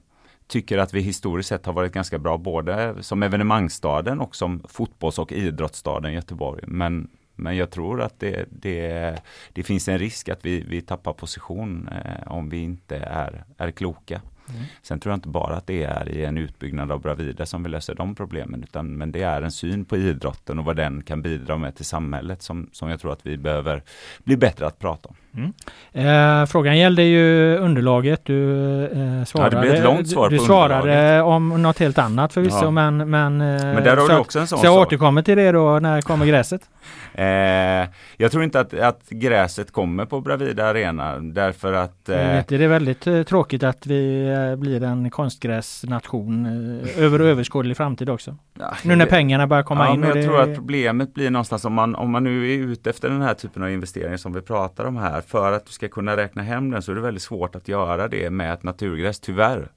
[0.48, 5.18] tycker att vi historiskt sett har varit ganska bra både som evenemangsstaden och som fotbolls
[5.18, 6.64] och idrottsstaden Göteborg.
[6.66, 11.12] Men, men jag tror att det, det, det finns en risk att vi, vi tappar
[11.12, 14.20] position eh, om vi inte är, är kloka.
[14.50, 14.62] Mm.
[14.82, 17.68] Sen tror jag inte bara att det är i en utbyggnad av Bravida som vi
[17.68, 21.22] löser de problemen, utan men det är en syn på idrotten och vad den kan
[21.22, 23.82] bidra med till samhället som, som jag tror att vi behöver
[24.24, 25.14] bli bättre att prata om.
[25.34, 25.52] Mm.
[25.92, 28.24] Eh, frågan gällde ju underlaget.
[28.24, 32.64] Du eh, svarade, ja, ett långt svar du, du svarade om något helt annat förvisso
[32.64, 32.70] ja.
[32.70, 35.52] men, men, eh, men där har du också en sån så jag återkommer till det
[35.52, 35.78] då.
[35.78, 36.62] När kommer gräset?
[37.14, 42.08] Eh, jag tror inte att, att gräset kommer på Bravida Arena därför att...
[42.08, 42.16] Eh,
[42.48, 48.10] det är väldigt eh, tråkigt att vi Sverige blir en konstgräsnation eh, över överskådlig framtid
[48.10, 48.36] också?
[48.58, 50.00] Ja, nu när pengarna börjar komma ja, in.
[50.00, 50.24] Men jag det...
[50.24, 53.34] tror att problemet blir någonstans om man, om man nu är ute efter den här
[53.34, 55.20] typen av investeringar som vi pratar om här.
[55.20, 58.08] För att du ska kunna räkna hem den så är det väldigt svårt att göra
[58.08, 59.68] det med ett naturgräs, tyvärr.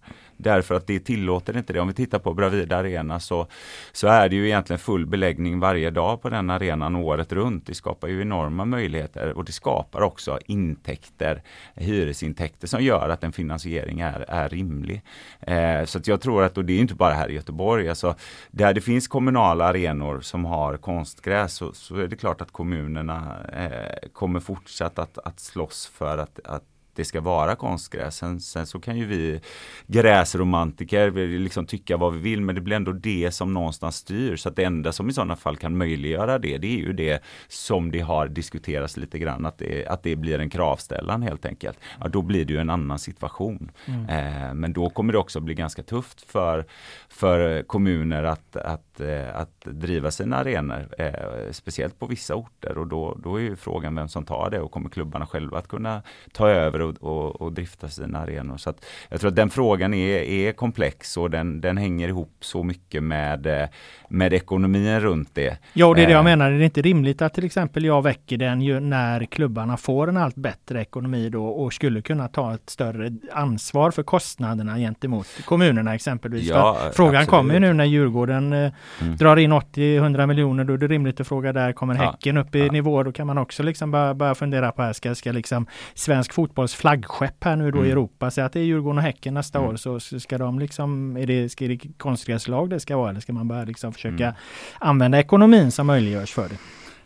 [0.42, 1.80] Därför att det tillåter inte det.
[1.80, 3.48] Om vi tittar på Bravida Arena så,
[3.92, 7.66] så är det ju egentligen full beläggning varje dag på den arenan året runt.
[7.66, 11.44] Det skapar ju enorma möjligheter och det skapar också intäkter,
[11.76, 15.02] hyresintäkter som gör att en finansiering är, är rimlig.
[15.40, 18.16] Eh, så att jag tror att, och det är inte bara här i Göteborg, alltså,
[18.52, 23.38] där det finns kommunala arenor som har konstgräs så, så är det klart att kommunerna
[23.54, 26.64] eh, kommer fortsatt att, att slåss för att, att
[27.02, 28.16] det ska vara konstgräs.
[28.16, 29.42] Sen, sen, så kan ju vi
[29.88, 34.36] gräsromantiker liksom tycka vad vi vill men det blir ändå det som någonstans styr.
[34.36, 37.24] Så att det enda som i sådana fall kan möjliggöra det, det är ju det
[37.48, 41.80] som det har diskuterats lite grann, att det, att det blir en kravställan helt enkelt.
[42.00, 43.72] Ja, då blir det ju en annan situation.
[43.86, 44.10] Mm.
[44.10, 46.66] Eh, men då kommer det också bli ganska tufft för,
[47.10, 52.88] för kommuner att, att, eh, att driva sina arenor, eh, speciellt på vissa orter och
[52.88, 56.02] då, då är ju frågan vem som tar det och kommer klubbarna själva att kunna
[56.34, 58.58] ta över och, och, och drifta sina arenor.
[58.58, 58.74] Så
[59.10, 63.04] jag tror att den frågan är, är komplex och den, den hänger ihop så mycket
[63.04, 63.70] med,
[64.10, 65.58] med ekonomin runt det.
[65.74, 66.24] Ja, det är det jag eh.
[66.24, 66.52] menar.
[66.52, 70.18] Det är inte rimligt att till exempel jag väcker den ju när klubbarna får en
[70.18, 75.96] allt bättre ekonomi då och skulle kunna ta ett större ansvar för kostnaderna gentemot kommunerna
[75.96, 76.50] exempelvis.
[76.50, 77.30] Ja, frågan absolut.
[77.30, 78.72] kommer ju nu när Djurgården eh,
[79.02, 79.18] mm.
[79.18, 80.64] drar in 80-100 miljoner.
[80.64, 82.72] Då är det rimligt att fråga där, kommer ja, Häcken upp i ja.
[82.72, 83.04] nivå?
[83.04, 86.68] Då kan man också liksom börja, börja fundera på här, ska, ska liksom svensk fotboll
[86.72, 87.90] Djurgårdens flaggskepp här nu då mm.
[87.90, 88.32] i Europa.
[88.32, 89.72] Så att det är Djurgården och Häcken nästa mm.
[89.72, 93.34] år så ska de liksom, är det, ska det konstgräslag det ska vara eller ska
[93.34, 94.36] man bara liksom försöka mm.
[94.80, 96.58] använda ekonomin som möjliggörs för det?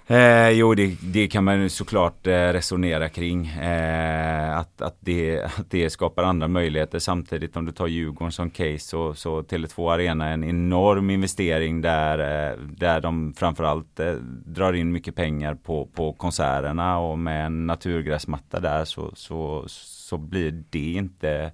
[0.07, 3.47] Eh, jo, det, det, kan man såklart eh, resonera kring.
[3.47, 6.99] Eh, att, att, det, att det skapar andra möjligheter.
[6.99, 11.81] Samtidigt om du tar Djurgården som case så, så Tele2 Arena är en enorm investering
[11.81, 14.13] där, eh, där de framförallt eh,
[14.45, 19.65] drar in mycket pengar på, på konserterna och med en naturgräsmatta där så, så
[20.05, 21.51] så blir det inte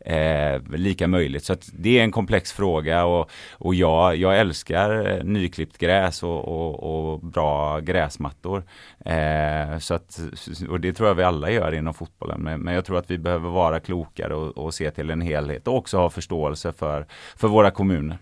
[0.00, 1.44] eh, lika möjligt.
[1.44, 6.48] Så det är en komplex fråga och, och jag, jag älskar eh, nyklippt gräs och,
[6.48, 8.64] och, och bra gräsmattor.
[9.04, 10.20] Eh, så att,
[10.68, 12.40] och det tror jag vi alla gör inom fotbollen.
[12.40, 15.68] Men, men jag tror att vi behöver vara klokare och, och se till en helhet
[15.68, 18.18] och också ha förståelse för, för våra kommuner.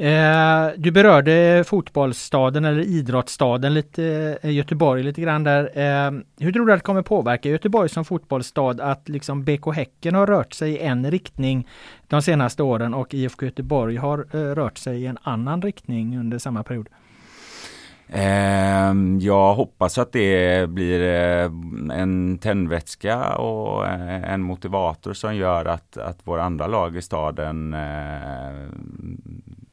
[0.00, 5.62] Eh, du berörde fotbollsstaden eller idrottsstaden lite, eh, Göteborg lite grann där.
[5.64, 10.14] Eh, hur tror du att det kommer påverka Göteborg som fotbollsstad att liksom BK Häcken
[10.14, 11.68] har rört sig i en riktning
[12.06, 16.38] de senaste åren och IFK Göteborg har eh, rört sig i en annan riktning under
[16.38, 16.88] samma period?
[18.10, 21.50] Ehm, jag hoppas att det blir eh,
[22.00, 27.74] en tändvätska och eh, en motivator som gör att, att våra andra lag i staden
[27.74, 28.68] eh,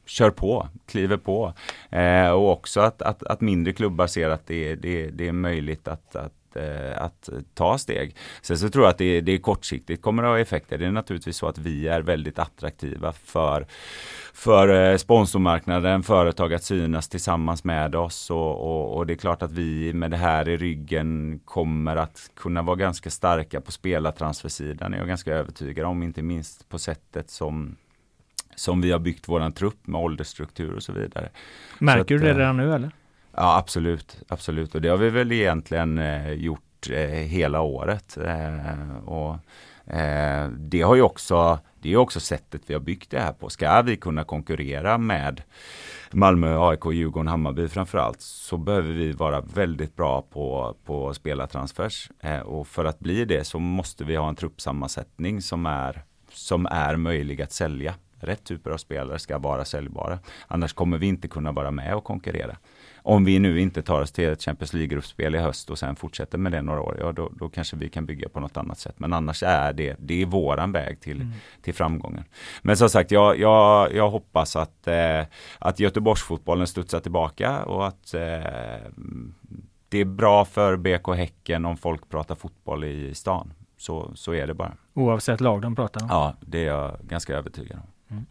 [0.06, 1.52] kör på, kliver på.
[1.90, 5.88] Eh, och också att, att, att, mindre klubbar ser att det, det, det är möjligt
[5.88, 8.16] att, att eh, att ta steg.
[8.42, 10.78] Sen så tror jag att det, det är kortsiktigt kommer att ha effekter.
[10.78, 13.66] Det är naturligtvis så att vi är väldigt attraktiva för,
[14.34, 19.42] för eh, sponsormarknaden, företag att synas tillsammans med oss och, och, och, det är klart
[19.42, 24.94] att vi med det här i ryggen kommer att kunna vara ganska starka på spelartransfersidan.
[24.94, 27.76] är jag ganska övertygad om, inte minst på sättet som
[28.56, 31.28] som vi har byggt våran trupp med åldersstruktur och så vidare.
[31.78, 32.90] Märker så du det eh, redan nu eller?
[33.38, 38.16] Ja absolut, absolut och det har vi väl egentligen eh, gjort eh, hela året.
[38.16, 39.34] Eh, och
[39.94, 43.48] eh, Det har ju också, det är också sättet vi har byggt det här på.
[43.48, 45.42] Ska vi kunna konkurrera med
[46.12, 52.10] Malmö, AIK, Djurgården, Hammarby framförallt så behöver vi vara väldigt bra på, på spelartransfers.
[52.20, 56.66] Eh, och för att bli det så måste vi ha en truppsammansättning som är, som
[56.66, 57.94] är möjlig att sälja.
[58.20, 60.18] Rätt typer av spelare ska vara säljbara.
[60.48, 62.56] Annars kommer vi inte kunna vara med och konkurrera.
[63.08, 66.38] Om vi nu inte tar oss till ett Champions League-gruppspel i höst och sen fortsätter
[66.38, 68.94] med det några år, ja då, då, kanske vi kan bygga på något annat sätt.
[68.98, 71.32] Men annars är det, det är våran väg till, mm.
[71.62, 72.24] till framgången.
[72.62, 75.22] Men som sagt, jag, jag, jag hoppas att, eh,
[75.58, 78.20] att Göteborgsfotbollen studsar tillbaka och att eh,
[79.88, 83.52] det är bra för BK Häcken om folk pratar fotboll i stan.
[83.76, 84.72] Så, så är det bara.
[84.94, 86.08] Oavsett lag de pratar om?
[86.10, 87.95] Ja, det är jag ganska övertygad om.
[88.08, 88.26] Mm.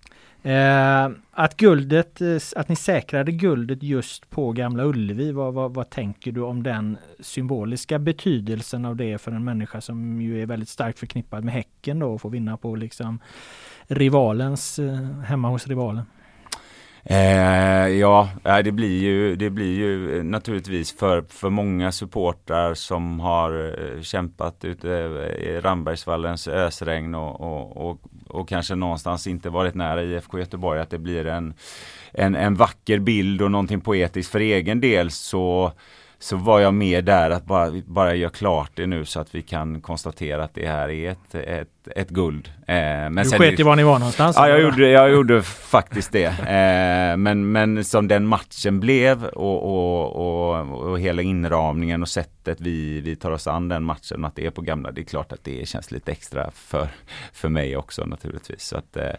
[0.46, 5.90] Eh, att guldet, eh, att ni säkrade guldet just på Gamla Ullevi, vad, vad, vad,
[5.90, 10.70] tänker du om den symboliska betydelsen av det för en människa som ju är väldigt
[10.70, 13.20] starkt förknippad med Häcken då och får vinna på liksom
[13.88, 16.06] rivalens, eh, hemma hos rivalen?
[17.10, 18.30] Eh, ja,
[18.64, 24.02] det blir, ju, det blir ju eh, naturligtvis för, för många supportrar som har eh,
[24.02, 30.04] kämpat ute eh, i Rambergsvallens ösregn och, och, och, och, kanske någonstans inte varit nära
[30.04, 31.54] IFK Göteborg att det blir en,
[32.12, 34.32] en, en vacker bild och någonting poetiskt.
[34.32, 35.72] För egen del så
[36.20, 39.42] så var jag med där att bara, bara göra klart det nu så att vi
[39.42, 42.52] kan konstatera att det här är ett, ett, ett guld.
[42.68, 44.36] Eh, men du sket i var ni var någonstans?
[44.40, 46.26] Ja, jag gjorde, jag gjorde faktiskt det.
[46.26, 52.62] Eh, men, men som den matchen blev och, och, och, och, hela inramningen och sättet
[52.62, 55.32] vi, vi tar oss an den matchen, att det är på gamla, det är klart
[55.32, 56.88] att det känns lite extra för,
[57.34, 58.64] för mig också naturligtvis.
[58.64, 59.14] Så att, eh,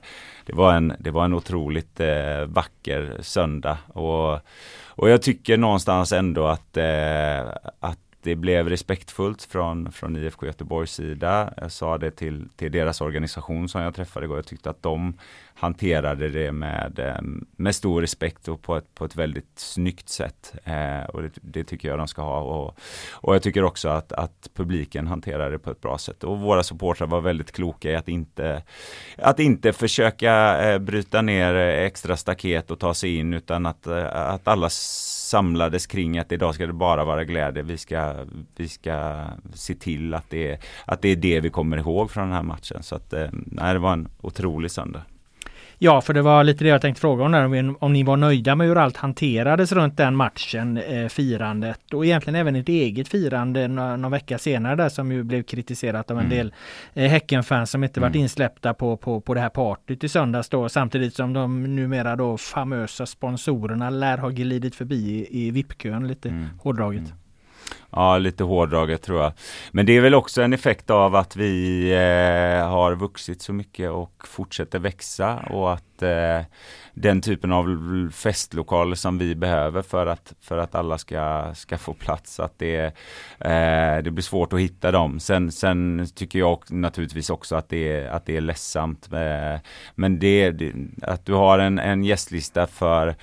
[0.47, 3.79] det, var en, det var en otroligt eh, vacker söndag.
[3.89, 4.41] Och,
[4.87, 7.41] och jag tycker någonstans ändå att, eh,
[7.81, 11.55] att det blev respektfullt från, från IFK Göteborgs sida.
[11.57, 14.39] Jag sa det till, till deras organisation som jag träffade igår.
[14.39, 15.19] Jag tyckte att de
[15.55, 17.19] hanterade det med, eh,
[17.57, 20.55] med stor respekt och på ett, på ett väldigt snyggt sätt.
[20.65, 22.41] Eh, och det, det, tycker jag de ska ha.
[22.41, 22.79] Och,
[23.13, 26.25] och jag tycker också att, att publiken hanterade det på ett bra sätt.
[26.25, 28.63] Och våra supportrar var väldigt kloka i att inte,
[29.19, 33.87] att inte försöka eh, bryta ner eh, extra staket och ta sig in utan att,
[33.87, 34.69] eh, att alla
[35.27, 37.63] samlades kring att idag ska det bara vara glädje.
[37.63, 38.15] Vi ska,
[38.57, 39.25] vi ska
[39.55, 42.83] se till att det, att det är det vi kommer ihåg från den här matchen.
[42.83, 45.03] Så att, eh, nej, det var en otrolig söndag.
[45.79, 48.57] Ja, för det var lite det jag tänkte fråga om, där, om ni var nöjda
[48.57, 53.69] med hur allt hanterades runt den matchen, eh, firandet och egentligen även ett eget firande
[53.69, 56.37] någon, någon vecka senare där som ju blev kritiserat av en mm.
[56.37, 56.55] del
[56.95, 58.11] eh, Häckenfans som inte mm.
[58.11, 62.17] varit insläppta på, på, på det här partyt i söndags då samtidigt som de numera
[62.17, 66.47] då famösa sponsorerna lär ha glidit förbi i, i VIP-kön lite mm.
[66.63, 67.01] hårdraget.
[67.01, 67.26] Mm.
[67.97, 69.33] Ja, lite hårdraget tror jag.
[69.73, 73.91] Men det är väl också en effekt av att vi eh, har vuxit så mycket
[73.91, 76.41] och fortsätter växa och att eh,
[76.99, 81.95] den typen av festlokaler som vi behöver för att, för att alla ska, ska få
[81.95, 82.41] plats.
[82.41, 82.85] Att det,
[83.39, 85.21] eh, det blir svårt att hitta dem.
[85.21, 89.09] Sen, sen tycker jag naturligtvis också att det är, att det är ledsamt.
[89.13, 89.61] Eh,
[89.95, 90.73] men det, det,
[91.03, 93.15] att du har en, en gästlista för,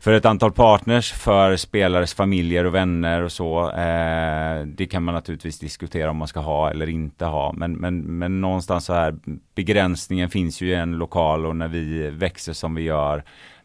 [0.00, 3.70] för ett antal partners, för spelares familjer och vänner och så.
[3.70, 7.52] Eh, det kan man naturligtvis diskutera om man ska ha eller inte ha.
[7.52, 9.14] Men, men, men någonstans så här
[9.54, 13.15] begränsningen finns ju i en lokal och när vi växer som vi gör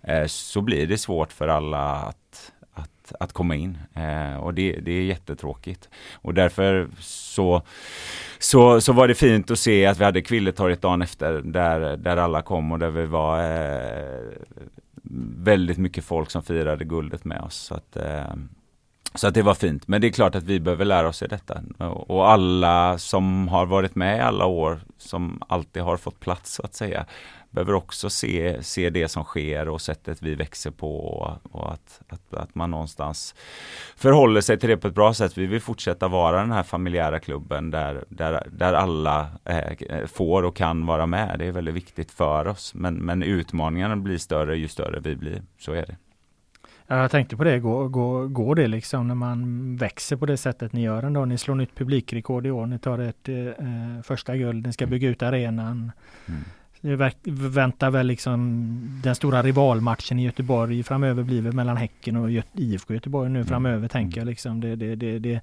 [0.04, 3.78] eh, så blir det svårt för alla att, att, att komma in.
[3.94, 5.90] Eh, och det, det är jättetråkigt.
[6.14, 7.62] Och därför så,
[8.40, 12.18] så, så var det fint att se att vi hade Kvilletorget dagen efter där, där
[12.18, 14.20] alla kom och där vi var eh,
[15.38, 17.56] väldigt mycket folk som firade guldet med oss.
[17.56, 18.34] Så att, eh,
[19.16, 19.88] så att det var fint.
[19.88, 21.62] Men det är klart att vi behöver lära oss i detta.
[22.08, 26.64] Och alla som har varit med i alla år, som alltid har fått plats så
[26.64, 27.06] att säga,
[27.52, 32.02] behöver också se, se det som sker och sättet vi växer på och, och att,
[32.08, 33.36] att, att, man någonstans
[33.96, 35.38] förhåller sig till det på ett bra sätt.
[35.38, 40.56] Vi vill fortsätta vara den här familjära klubben där, där, där alla eh, får och
[40.56, 41.40] kan vara med.
[41.40, 42.74] Det är väldigt viktigt för oss.
[42.74, 45.42] Men, men utmaningarna blir större ju större vi blir.
[45.60, 45.96] Så är det.
[46.98, 50.74] Jag tänkte på det, går, går, går det liksom när man växer på det sättet
[50.74, 51.26] ni gör ändå?
[51.26, 55.10] Ni slår nytt publikrekord i år, ni tar ett eh, första guld, ni ska bygga
[55.10, 55.92] ut arenan.
[56.28, 56.42] Mm.
[56.82, 62.30] Det väntar väl liksom den stora rivalmatchen i Göteborg framöver blir väl mellan Häcken och
[62.54, 63.48] IFK Göteborg nu mm.
[63.48, 63.90] framöver mm.
[63.90, 64.62] tänker jag liksom.
[64.62, 65.42] Det, det, det, det,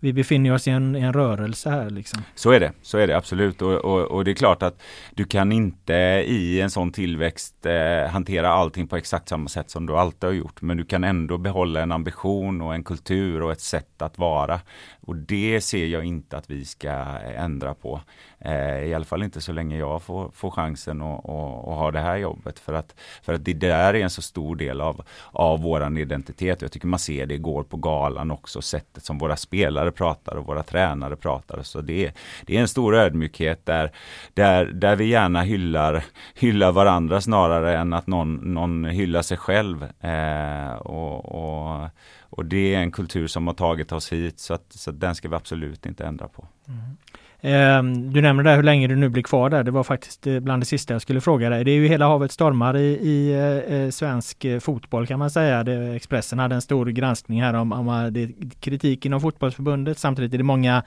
[0.00, 2.22] vi befinner oss i en, en rörelse här liksom.
[2.34, 4.82] Så är det, så är det absolut och, och, och, det är klart att
[5.14, 5.94] du kan inte
[6.26, 10.34] i en sån tillväxt eh, hantera allting på exakt samma sätt som du alltid har
[10.34, 10.62] gjort.
[10.62, 14.60] Men du kan ändå behålla en ambition och en kultur och ett sätt att vara.
[15.00, 16.90] Och det ser jag inte att vi ska
[17.36, 18.00] ändra på.
[18.40, 22.16] Eh, I alla fall inte så länge jag får, får chansen att ha det här
[22.16, 22.58] jobbet.
[22.58, 26.62] För att, för att det där är en så stor del av, av våran identitet.
[26.62, 30.46] Jag tycker man ser det igår på galan också, sättet som våra spelare pratar och
[30.46, 31.62] våra tränare pratar.
[31.62, 32.12] Så det,
[32.46, 33.92] det är en stor ödmjukhet där,
[34.34, 39.82] där, där vi gärna hyllar, hyllar varandra snarare än att någon, någon hyllar sig själv.
[40.00, 41.88] Eh, och, och,
[42.22, 45.14] och det är en kultur som har tagit oss hit så, att, så att den
[45.14, 46.46] ska vi absolut inte ändra på.
[46.68, 46.96] Mm.
[47.42, 49.64] Ehm, du nämnde där hur länge du nu blir kvar där.
[49.64, 51.64] Det var faktiskt eh, bland det sista jag skulle fråga dig.
[51.64, 55.64] Det är ju hela havet stormar i, i eh, eh, svensk fotboll kan man säga.
[55.64, 58.28] Det, Expressen hade en stor granskning här om, om det,
[58.60, 59.98] kritik inom fotbollsförbundet.
[59.98, 60.82] Samtidigt är det många,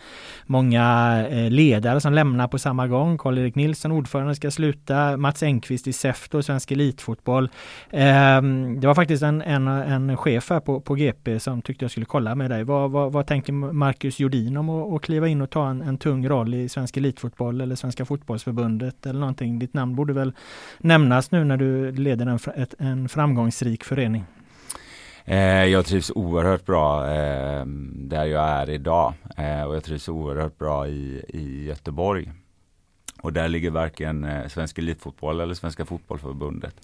[0.46, 3.18] många ledare som lämnar på samma gång.
[3.18, 5.18] Karl-Erik Nilsson, ordförande, ska sluta.
[5.18, 7.50] Mats Engqvist i SEF, Svensk Elitfotboll.
[7.92, 11.92] Ehm, det var faktiskt en, en, en chef här på, på GP som tyckte jag
[11.92, 12.64] skulle kolla med dig.
[12.64, 15.98] Vad, vad, vad tänker Marcus Jordin om att, att kliva in och ta en, en
[15.98, 19.60] tung roll roll i svensk elitfotboll eller Svenska fotbollsförbundet eller någonting.
[19.60, 20.34] Ditt namn borde väl
[20.80, 24.24] nämnas nu när du leder en, en framgångsrik förening.
[25.26, 27.66] Eh, jag trivs oerhört bra eh,
[27.96, 32.32] där jag är idag eh, och jag trivs oerhört bra i, i Göteborg.
[33.22, 36.76] Och där ligger varken eh, Svensk Elitfotboll eller Svenska Fotbollförbundet.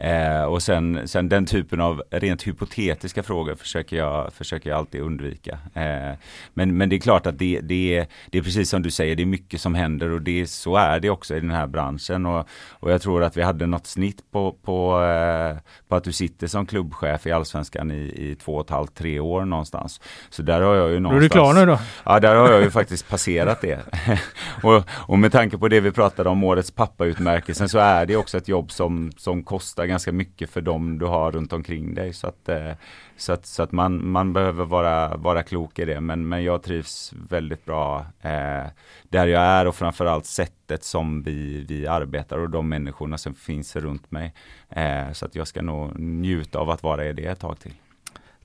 [0.00, 5.00] Eh, och sen, sen den typen av rent hypotetiska frågor försöker jag, försöker jag alltid
[5.00, 5.58] undvika.
[5.74, 6.18] Eh,
[6.54, 9.16] men, men det är klart att det, det, är, det är precis som du säger,
[9.16, 12.26] det är mycket som händer och det, så är det också i den här branschen.
[12.26, 15.56] Och, och jag tror att vi hade något snitt på, på, eh,
[15.88, 19.20] på att du sitter som klubbchef i Allsvenskan i, i två och ett halvt, tre
[19.20, 20.00] år någonstans.
[20.30, 21.24] Så där har jag ju någonstans...
[21.24, 21.78] Är du klar nu då?
[22.04, 23.78] Ja, där har jag ju faktiskt passerat det.
[24.62, 28.38] och, och med tanke på det vi pratade om, årets pappautmärkelsen, så är det också
[28.38, 32.12] ett jobb som, som kostar ganska mycket för dem du har runt omkring dig.
[32.12, 32.72] Så att, eh,
[33.16, 36.00] så att, så att man, man behöver vara, vara klok i det.
[36.00, 38.66] Men, men jag trivs väldigt bra eh,
[39.02, 43.76] där jag är och framförallt sättet som vi, vi arbetar och de människorna som finns
[43.76, 44.34] runt mig.
[44.68, 47.74] Eh, så att jag ska nog njuta av att vara i det ett tag till.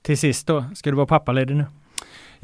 [0.02, 1.64] Till sist då, ska du vara pappaledig nu?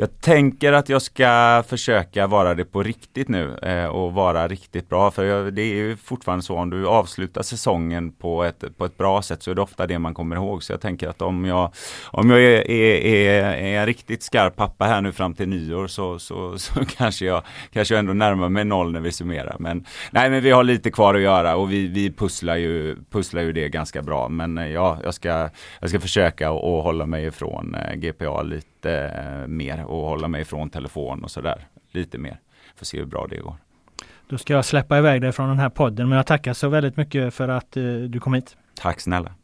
[0.01, 4.89] Jag tänker att jag ska försöka vara det på riktigt nu eh, och vara riktigt
[4.89, 5.11] bra.
[5.11, 8.99] För jag, det är ju fortfarande så om du avslutar säsongen på ett, på ett
[8.99, 10.63] bra sätt så är det ofta det man kommer ihåg.
[10.63, 11.73] Så jag tänker att om jag,
[12.05, 15.87] om jag är, är, är, är en riktigt skarp pappa här nu fram till nyår
[15.87, 17.43] så, så, så kanske, jag,
[17.73, 19.57] kanske jag ändå närmar mig noll när vi summerar.
[19.59, 23.43] Men, nej, men vi har lite kvar att göra och vi, vi pusslar, ju, pusslar
[23.43, 24.29] ju det ganska bra.
[24.29, 25.49] Men eh, ja, jag ska,
[25.81, 30.43] jag ska försöka och hålla mig ifrån eh, GPA lite lite mer och hålla mig
[30.43, 31.67] ifrån telefon och sådär.
[31.91, 32.41] Lite mer.
[32.77, 33.57] Får se hur bra det går.
[34.29, 36.97] Då ska jag släppa iväg dig från den här podden men jag tackar så väldigt
[36.97, 38.57] mycket för att eh, du kom hit.
[38.75, 39.35] Tack snälla.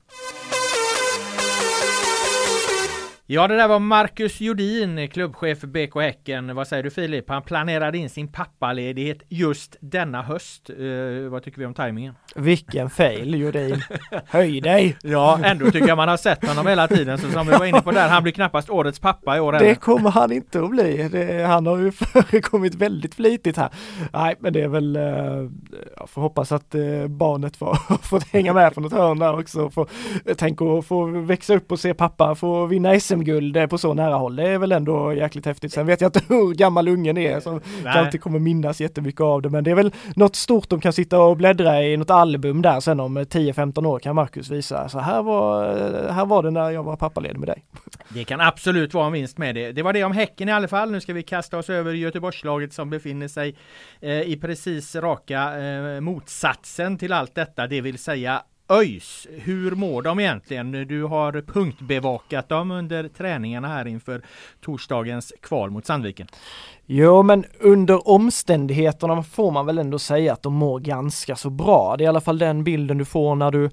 [3.28, 6.54] Ja, det där var Marcus Jordin, klubbchef för BK Häcken.
[6.54, 7.28] Vad säger du Filip?
[7.28, 10.70] Han planerade in sin pappaledighet just denna höst.
[10.80, 12.14] Uh, vad tycker vi om tajmingen?
[12.34, 13.82] Vilken fail Jordin!
[14.26, 14.96] Höj dig!
[15.02, 17.18] Ja, ändå tycker jag man har sett honom hela tiden.
[17.18, 19.74] Så som vi var inne på där, han blir knappast årets pappa i år Det
[19.74, 21.08] kommer han inte att bli.
[21.08, 23.70] Det, han har ju förekommit väldigt flitigt här.
[24.12, 25.50] Nej, men det är väl, uh,
[25.96, 29.70] jag får hoppas att uh, barnet får, får hänga med på något hörn där också.
[29.70, 29.88] Får,
[30.36, 34.14] tänk att få växa upp och se pappa få vinna SM SM-guld på så nära
[34.14, 34.36] håll.
[34.36, 35.72] Det är väl ändå jäkligt häftigt.
[35.72, 39.42] Sen vet jag inte hur gammal ungen är som kanske inte kommer minnas jättemycket av
[39.42, 39.50] det.
[39.50, 42.80] Men det är väl något stort de kan sitta och bläddra i något album där
[42.80, 44.88] sen om 10-15 år kan Marcus visa.
[44.88, 45.74] Så här var,
[46.12, 47.64] här var det när jag var pappaledig med dig.
[48.08, 49.72] Det kan absolut vara en vinst med det.
[49.72, 50.90] Det var det om Häcken i alla fall.
[50.90, 53.56] Nu ska vi kasta oss över Göteborgslaget som befinner sig
[54.00, 60.02] eh, i precis raka eh, motsatsen till allt detta, det vill säga ÖIS, hur mår
[60.02, 60.72] de egentligen?
[60.72, 64.22] Du har punktbevakat dem under träningarna här inför
[64.60, 66.26] torsdagens kval mot Sandviken.
[66.86, 71.96] Jo, men under omständigheterna får man väl ändå säga att de mår ganska så bra.
[71.96, 73.70] Det är i alla fall den bilden du får när du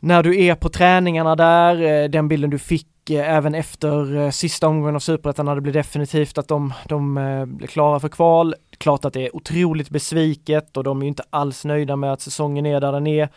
[0.00, 4.30] när du är på träningarna där, eh, den bilden du fick eh, även efter eh,
[4.30, 7.14] sista omgången av Superettan när det blev definitivt att de, de
[7.46, 8.54] blev klara för kval.
[8.78, 12.20] Klart att det är otroligt besviket och de är ju inte alls nöjda med att
[12.20, 13.28] säsongen är där den är.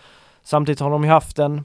[0.46, 1.64] Samtidigt har de ju haft en,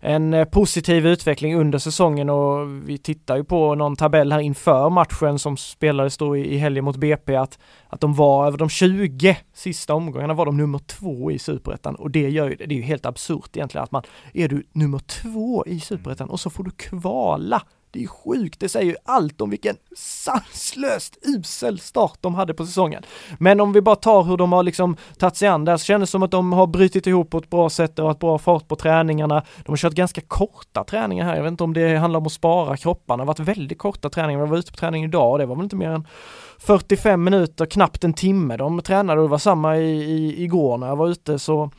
[0.00, 4.90] en eh, positiv utveckling under säsongen och vi tittar ju på någon tabell här inför
[4.90, 7.58] matchen som spelades då i, helgen mot BP att,
[7.88, 11.94] att de var över de 20 sista omgångarna var de nummer två i superettan.
[11.94, 14.02] Och det gör ju det är ju helt absurt egentligen att man
[14.34, 17.62] är du nummer två i superettan och så får du kvala
[17.92, 22.66] det är sjukt, det säger ju allt om vilken sanslöst usel start de hade på
[22.66, 23.02] säsongen.
[23.38, 26.00] Men om vi bara tar hur de har liksom tagit sig an det, så känns
[26.00, 28.68] det som att de har brutit ihop på ett bra sätt och har bra fart
[28.68, 29.44] på träningarna.
[29.64, 32.32] De har kört ganska korta träningar här, jag vet inte om det handlar om att
[32.32, 34.44] spara kropparna, det har varit väldigt korta träningar.
[34.44, 36.06] Vi var ute på träning idag och det var väl inte mer än
[36.58, 38.56] 45 minuter, knappt en timme.
[38.56, 41.70] De tränade och det var samma i, i, igår när jag var ute så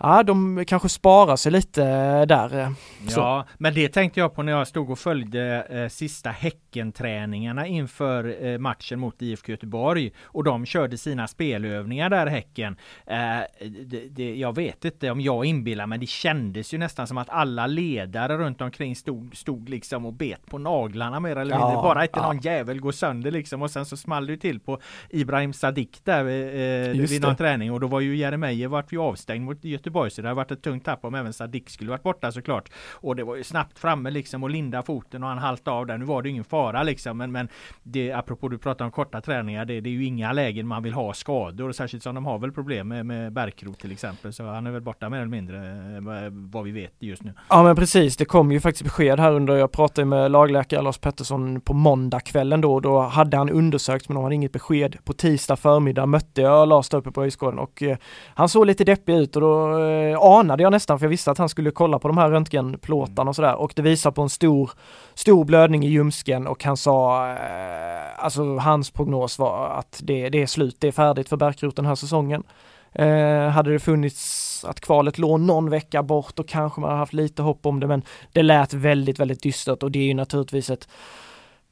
[0.00, 1.84] ja, de kanske sparar sig lite
[2.24, 2.58] där.
[2.58, 2.70] Eh,
[3.08, 3.20] så.
[3.20, 8.46] Ja, men det tänkte jag på när jag stod och följde eh, sista Häcken-träningarna inför
[8.46, 12.76] eh, matchen mot IFK Göteborg och de körde sina spelövningar där Häcken.
[13.06, 13.16] Eh,
[13.84, 17.30] det, det, jag vet inte om jag inbillar men det kändes ju nästan som att
[17.30, 21.72] alla ledare runt omkring stod, stod liksom och bet på naglarna mer eller mindre.
[21.72, 22.26] Ja, Bara inte ja.
[22.32, 24.80] någon jävel går sönder liksom och sen så small det till på
[25.10, 29.44] Ibrahim Sadik där eh, vid någon träning och då var ju Jeremejeff vart ju avstängd
[29.44, 32.02] mot Göteborg Göteborg så det har varit ett tungt tapp om även Sadik skulle varit
[32.02, 32.68] borta såklart.
[32.94, 35.98] Och det var ju snabbt framme liksom och linda foten och han haltade av där.
[35.98, 37.48] Nu var det ingen fara liksom men, men
[37.82, 40.92] det, apropå du pratar om korta träningar, det, det är ju inga lägen man vill
[40.92, 44.32] ha skador, särskilt som de har väl problem med, med bärkrot till exempel.
[44.32, 45.58] Så han är väl borta mer eller mindre
[45.96, 47.32] eh, vad vi vet just nu.
[47.48, 50.98] Ja men precis, det kom ju faktiskt besked här under, jag pratade med lagläkare Lars
[50.98, 54.96] Pettersson på måndagskvällen då, då hade han undersökt men de hade inget besked.
[55.04, 57.96] På tisdag förmiddag mötte jag Lars där uppe på Öjsgården och eh,
[58.34, 61.38] han såg lite deppig ut och då eh, anade jag nästan för jag visste att
[61.38, 64.70] han skulle kolla på de här röntgenplåtarna och sådär och det visar på en stor,
[65.14, 70.42] stor blödning i ljumsken och han sa, eh, alltså hans prognos var att det, det
[70.42, 72.42] är slut, det är färdigt för Bärkroth den här säsongen.
[72.92, 77.12] Eh, hade det funnits att kvalet låg någon vecka bort då kanske man hade haft
[77.12, 78.02] lite hopp om det men
[78.32, 80.88] det lät väldigt, väldigt dystert och det är ju naturligtvis ett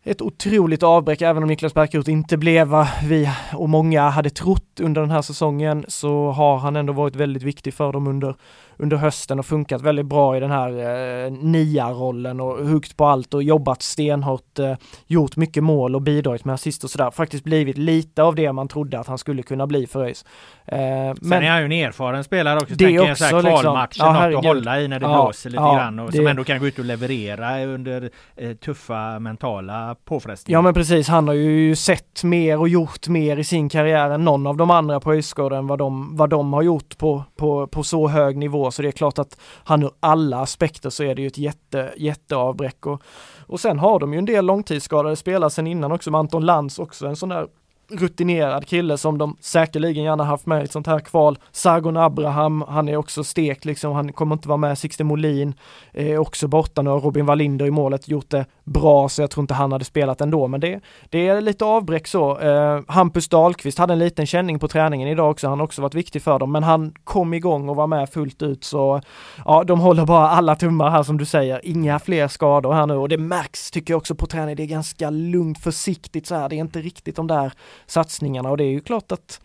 [0.06, 4.80] ett otroligt avbräck, även om Niklas Bärkroth inte blev vad vi och många hade trott
[4.80, 8.34] under den här säsongen så har han ändå varit väldigt viktig för dem under
[8.76, 13.34] under hösten och funkat väldigt bra i den här eh, nia-rollen och huggt på allt
[13.34, 14.74] och jobbat stenhårt, eh,
[15.06, 17.10] gjort mycket mål och bidragit med assist och sådär.
[17.10, 20.24] Faktiskt blivit lite av det man trodde att han skulle kunna bli för ÖIS.
[20.64, 22.74] Eh, Sen men är han ju en erfaren spelare också.
[22.74, 25.06] Det tänker också, en sån här kvalmatch, liksom, ja, något att hålla i när det
[25.06, 26.16] ja, blåser lite ja, grann och det...
[26.16, 30.58] som ändå kan gå ut och leverera under eh, tuffa mentala påfrestningar.
[30.58, 34.24] Ja men precis, han har ju sett mer och gjort mer i sin karriär än
[34.24, 37.82] någon av de andra på Öjsgården vad de, vad de har gjort på, på, på
[37.82, 41.22] så hög nivå så det är klart att han ur alla aspekter så är det
[41.22, 43.02] ju ett jätte, jätteavbräck och,
[43.46, 46.78] och sen har de ju en del långtidsskadade spelare sen innan också med Anton Lantz
[46.78, 47.46] också en sån där
[47.88, 51.38] rutinerad kille som de säkerligen gärna haft med i ett sånt här kval.
[51.52, 54.78] Sargon Abraham, han är också stekt liksom, han kommer inte vara med.
[54.78, 55.54] Sixten Molin
[55.92, 56.90] är också borta nu.
[56.90, 60.20] Och Robin Wallinder i målet gjort det bra så jag tror inte han hade spelat
[60.20, 60.46] ändå.
[60.48, 60.80] Men det,
[61.10, 62.38] det är lite avbräck så.
[62.38, 65.94] Eh, Hampus Dahlqvist hade en liten känning på träningen idag också, han har också varit
[65.94, 68.64] viktig för dem men han kom igång och var med fullt ut.
[68.64, 69.00] Så
[69.44, 72.94] ja, de håller bara alla tummar här som du säger, inga fler skador här nu.
[72.94, 76.48] Och det märks tycker jag också på träning, det är ganska lugnt, försiktigt så här,
[76.48, 77.52] det är inte riktigt de där
[77.86, 78.50] satsningarna.
[78.50, 79.40] Och det är ju klart att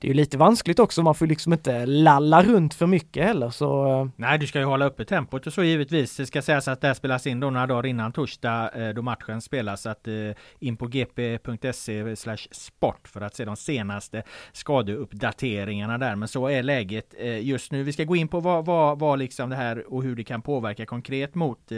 [0.00, 3.50] det är ju lite vanskligt också, man får liksom inte lalla runt för mycket heller
[3.50, 4.00] så...
[4.00, 4.08] Eh.
[4.16, 6.16] Nej, du ska ju hålla uppe tempot och så givetvis.
[6.16, 9.02] Det ska sägas att det här spelas in då några dagar innan torsdag eh, då
[9.02, 9.86] matchen spelas.
[9.86, 10.14] Att eh,
[10.58, 12.16] in på gp.se
[12.50, 14.22] sport för att se de senaste
[14.52, 16.16] skadeuppdateringarna där.
[16.16, 17.82] Men så är läget just nu.
[17.82, 20.42] Vi ska gå in på vad, vad, vad liksom det här och hur det kan
[20.42, 21.72] påverka konkret mot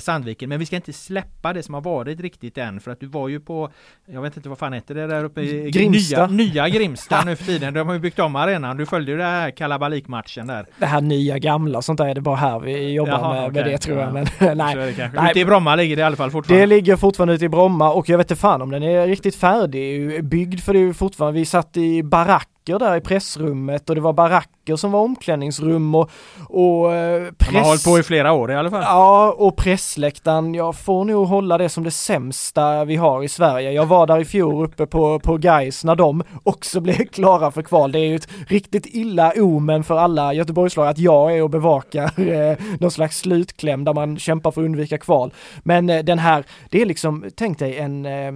[0.00, 0.48] Sandviken.
[0.48, 3.28] Men vi ska inte släppa det som har varit riktigt än för att du var
[3.28, 3.70] ju på,
[4.06, 6.26] jag vet inte vad fan heter det där uppe i Grimsta.
[6.26, 7.74] Nya, nya Grimsta nu för tiden.
[7.74, 8.76] De har ju byggt om arenan.
[8.76, 10.66] Du följde ju den här kalabalikmatchen där.
[10.78, 13.62] Det här nya gamla sånt där är det bara här vi jobbar Jaha, med, okay.
[13.62, 14.12] med det tror jag.
[14.12, 14.26] Men
[14.56, 14.96] nej.
[15.14, 15.30] nej.
[15.30, 16.62] Ute i Bromma ligger det i alla fall fortfarande.
[16.62, 19.36] Det ligger fortfarande ute i Bromma och jag vet inte fan om den är riktigt
[19.36, 23.88] färdig byggd för det är ju fortfarande, vi satt i barack baracker där i pressrummet
[23.88, 26.10] och det var baracker som var omklädningsrum och,
[26.48, 26.90] och
[27.38, 27.48] press...
[27.48, 28.82] Eh, De har hållit på i flera år i alla fall.
[28.82, 33.72] Ja, och pressläktaren, jag får nog hålla det som det sämsta vi har i Sverige.
[33.72, 37.62] Jag var där i fjol uppe på, på Gais när de också blev klara för
[37.62, 37.92] kval.
[37.92, 42.20] Det är ju ett riktigt illa omen för alla Göteborgslag att jag är och bevakar
[42.20, 45.32] eh, någon slags slutkläm där man kämpar för att undvika kval.
[45.64, 48.32] Men eh, den här, det är liksom, tänk dig en eh,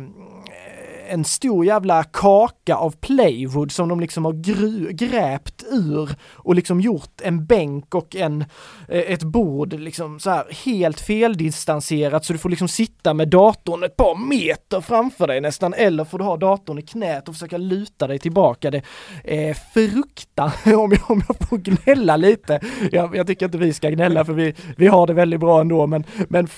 [1.11, 6.81] en stor jävla kaka av playwood som de liksom har gru, gräpt ur och liksom
[6.81, 8.45] gjort en bänk och en,
[8.89, 13.83] eh, ett bord liksom så här helt feldistanserat så du får liksom sitta med datorn
[13.83, 17.59] ett par meter framför dig nästan eller får du ha datorn i knät och försöka
[17.59, 18.71] luta dig tillbaka.
[18.71, 18.83] Det
[19.25, 22.61] är fruktan om jag, om jag får gnälla lite.
[22.93, 25.87] Jag, jag tycker inte vi ska gnälla för vi, vi har det väldigt bra ändå
[25.87, 26.49] men, men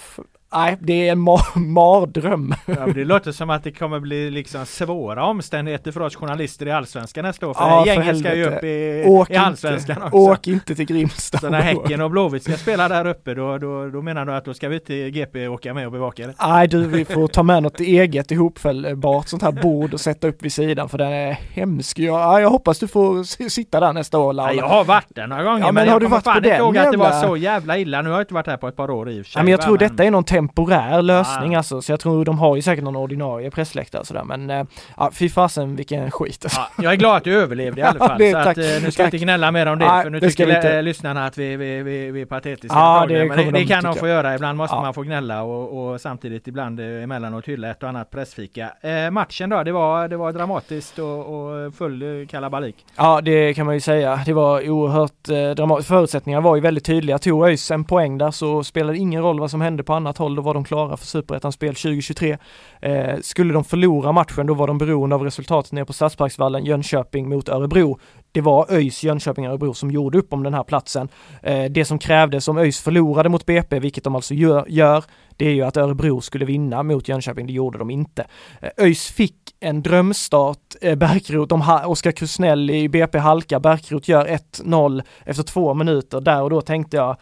[0.53, 2.55] Nej, det är en mar mardröm.
[2.66, 6.70] Ja, det låter som att det kommer bli liksom svåra omständigheter för oss journalister i
[6.70, 7.55] Allsvenskan nästa år.
[7.55, 10.16] För ja, gänget ska ju upp i, åk i Allsvenskan inte, också.
[10.16, 11.38] Åk inte till Grimsta.
[11.38, 14.44] Så när Häcken och Blåvitt ska spela där uppe då, då, då menar du att
[14.44, 16.34] då ska vi till GP åka med och bevaka det?
[16.40, 20.42] Nej du, vi får ta med något eget ihopfällbart sånt här bord och sätta upp
[20.42, 21.98] vid sidan för den är hemsk.
[21.98, 24.55] Jag, jag hoppas du får sitta där nästa år Laula.
[24.55, 26.78] jag har varit där några gånger ja, men, men har du varit på den ihåg
[26.78, 28.03] att det var så jävla illa.
[28.03, 29.40] Nu har jag inte varit här på ett par år i och för sig.
[29.40, 29.88] Ja, men jag tror men...
[29.88, 31.59] detta är någon temporär lösning ah.
[31.59, 34.64] alltså, så jag tror de har ju säkert någon ordinarie pressläktare sådär men äh,
[34.97, 36.61] ja, fy fasen vilken skit alltså.
[36.61, 38.90] ja, Jag är glad att du överlevde i alla fall det, så att, äh, nu
[38.90, 40.82] ska vi inte gnälla mer om det ah, för nu det tycker inte.
[40.82, 42.78] lyssnarna att vi, vi, vi, vi är patetiska.
[42.78, 45.93] Ja, det, men det, det kan de få göra, ibland måste man få gnälla och,
[45.93, 48.70] och samtidigt ibland emellanåt hylla ett och annat pressfika.
[48.80, 52.76] Eh, matchen då, det var, det var dramatiskt och, och full kalabalik.
[52.97, 54.20] Ja det kan man ju säga.
[54.26, 55.88] Det var oerhört eh, dramatiskt.
[55.88, 57.18] Förutsättningarna var ju väldigt tydliga.
[57.18, 60.18] Tog ÖIS en poäng där så spelade det ingen roll vad som hände på annat
[60.18, 62.38] håll noll, då var de klara för superettans spel 2023.
[62.80, 67.28] Eh, skulle de förlora matchen, då var de beroende av resultatet nere på Stadsparksvallen, Jönköping
[67.28, 67.98] mot Örebro.
[68.32, 71.08] Det var ÖIS, Jönköping och Örebro som gjorde upp om den här platsen.
[71.42, 75.04] Eh, det som krävdes om ÖIS förlorade mot BP, vilket de alltså gör, gör
[75.36, 78.26] det är ju att Örebro skulle vinna mot Jönköping, det gjorde de inte.
[78.60, 85.02] Eh, ÖIS fick en drömstart, eh, Bärkroth, Oskar Krusnell i BP halka, Bärkroth gör 1-0
[85.24, 87.16] efter två minuter, där och då tänkte jag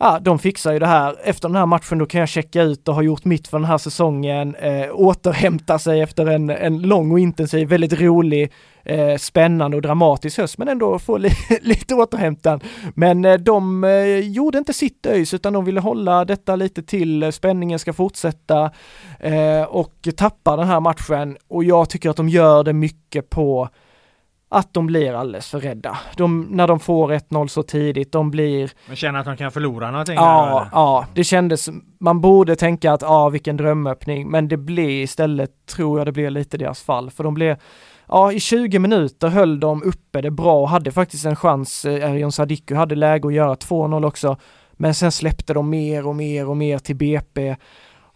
[0.00, 1.16] ja, de fixar ju det här.
[1.24, 3.64] Efter den här matchen då kan jag checka ut och ha gjort mitt för den
[3.64, 8.52] här säsongen, eh, återhämta sig efter en, en lång och intensiv, väldigt rolig,
[8.84, 11.30] eh, spännande och dramatisk höst, men ändå få li
[11.62, 12.60] lite återhämtan.
[12.94, 17.22] Men eh, de eh, gjorde inte sitt ÖIS, utan de ville hålla detta lite till
[17.22, 18.70] eh, spänningen ska fortsätta
[19.18, 21.36] eh, och tappa den här matchen.
[21.48, 23.68] Och jag tycker att de gör det mycket på
[24.52, 25.98] att de blir alldeles för rädda.
[26.16, 28.70] De, när de får 1-0 så tidigt, de blir...
[28.86, 30.14] Man känner att de kan förlora någonting?
[30.14, 31.68] Ja, ja, det kändes,
[32.00, 36.30] man borde tänka att ja, vilken drömöppning, men det blir istället, tror jag det blir
[36.30, 37.56] lite deras fall, för de blev
[38.12, 41.84] Ja, i 20 minuter höll de uppe det bra och hade faktiskt en chans.
[41.84, 44.36] Eh, Erion Sadiku hade läge att göra 2-0 också.
[44.72, 47.56] Men sen släppte de mer och mer och mer till BP.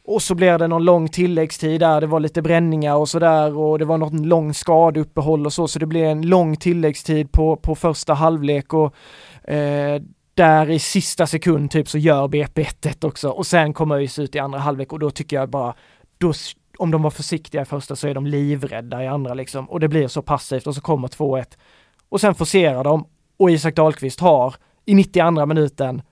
[0.06, 3.78] Och så blev det någon lång tilläggstid där, det var lite bränningar och sådär och
[3.78, 7.74] det var något lång skadeuppehåll och så, så det blev en lång tilläggstid på, på
[7.74, 8.94] första halvlek och
[9.48, 10.02] eh,
[10.34, 14.34] där i sista sekund typ så gör BP 1 också och sen kommer ÖIS ut
[14.34, 15.74] i andra halvlek och då tycker jag bara,
[16.18, 16.32] då,
[16.78, 19.88] om de var försiktiga i första så är de livrädda i andra liksom och det
[19.88, 21.44] blir så passivt och så kommer 2-1
[22.08, 26.02] och sen forcerar de och Isak Dahlqvist har i 92 minuten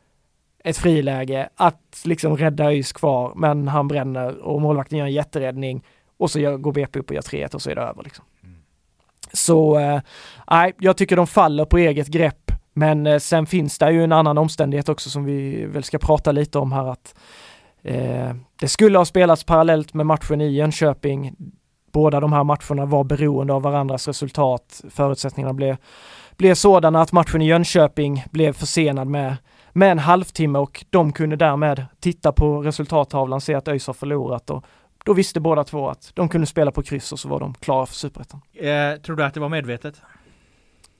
[0.64, 5.84] ett friläge att liksom rädda ÖIS kvar, men han bränner och målvakten gör en jätteräddning
[6.16, 8.24] och så gör, går BP upp och gör 3-1 och så är det över liksom.
[8.44, 8.56] Mm.
[9.32, 10.00] Så, eh,
[10.50, 14.04] nej, eh, jag tycker de faller på eget grepp, men eh, sen finns det ju
[14.04, 17.14] en annan omständighet också som vi väl ska prata lite om här att
[17.82, 21.32] eh, det skulle ha spelats parallellt med matchen i Jönköping.
[21.92, 24.84] Båda de här matcherna var beroende av varandras resultat.
[24.90, 25.76] Förutsättningarna blev,
[26.36, 29.36] blev sådana att matchen i Jönköping blev försenad med
[29.72, 34.50] med en halvtimme och de kunde därmed titta på resultattavlan, se att ÖIS har förlorat
[34.50, 34.64] och
[35.04, 37.86] då visste båda två att de kunde spela på kryss och så var de klara
[37.86, 38.40] för superettan.
[38.54, 40.02] Eh, tror du att det var medvetet?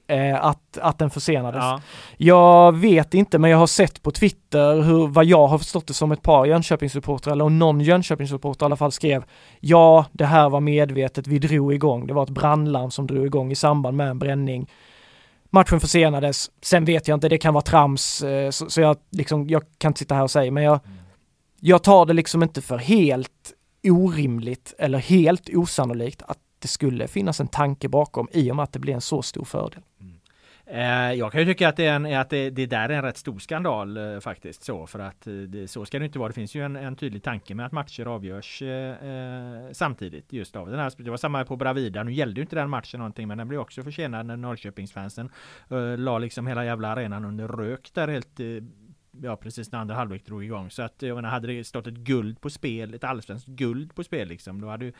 [0.07, 1.63] Eh, att, att den försenades.
[1.63, 1.81] Ja.
[2.17, 5.93] Jag vet inte, men jag har sett på Twitter hur, vad jag har förstått det
[5.93, 9.23] som ett par Jönköpingssupportrar, eller någon Jönköpingssupporter i alla fall skrev,
[9.59, 13.51] ja, det här var medvetet, vi drog igång, det var ett brandlarm som drog igång
[13.51, 14.69] i samband med en bränning.
[15.53, 16.51] Matchen försenades.
[16.61, 19.89] Sen vet jag inte, det kan vara trams, eh, så, så jag, liksom, jag kan
[19.89, 20.79] inte sitta här och säga, men jag,
[21.59, 27.39] jag tar det liksom inte för helt orimligt eller helt osannolikt att det skulle finnas
[27.39, 29.81] en tanke bakom i och med att det blir en så stor fördel.
[30.01, 30.12] Mm.
[30.65, 33.01] Eh, jag kan ju tycka att det, är en, att det, det där är en
[33.01, 36.27] rätt stor skandal eh, faktiskt så för att eh, det, så ska det inte vara.
[36.27, 40.69] Det finns ju en, en tydlig tanke med att matcher avgörs eh, samtidigt just av
[40.69, 40.93] den här.
[40.97, 42.03] Det var samma på Bravida.
[42.03, 45.29] Nu gällde ju inte den matchen någonting men den blev också försenad när Norrköpingsfansen
[45.69, 48.39] eh, la liksom hela jävla arenan under rök där helt
[49.21, 50.69] ja precis när andra halvlek drog igång.
[50.69, 54.03] Så att jag menar, hade det stått ett guld på spel, ett allsvenskt guld på
[54.03, 54.93] spel liksom, då hade ju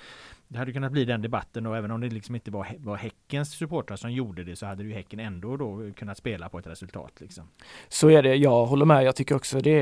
[0.53, 3.51] det hade kunnat bli den debatten och även om det liksom inte var, var Häckens
[3.51, 7.11] supportrar som gjorde det så hade ju Häcken ändå då kunnat spela på ett resultat
[7.17, 7.43] liksom.
[7.89, 9.03] Så är det, jag håller med.
[9.03, 9.81] Jag tycker också det,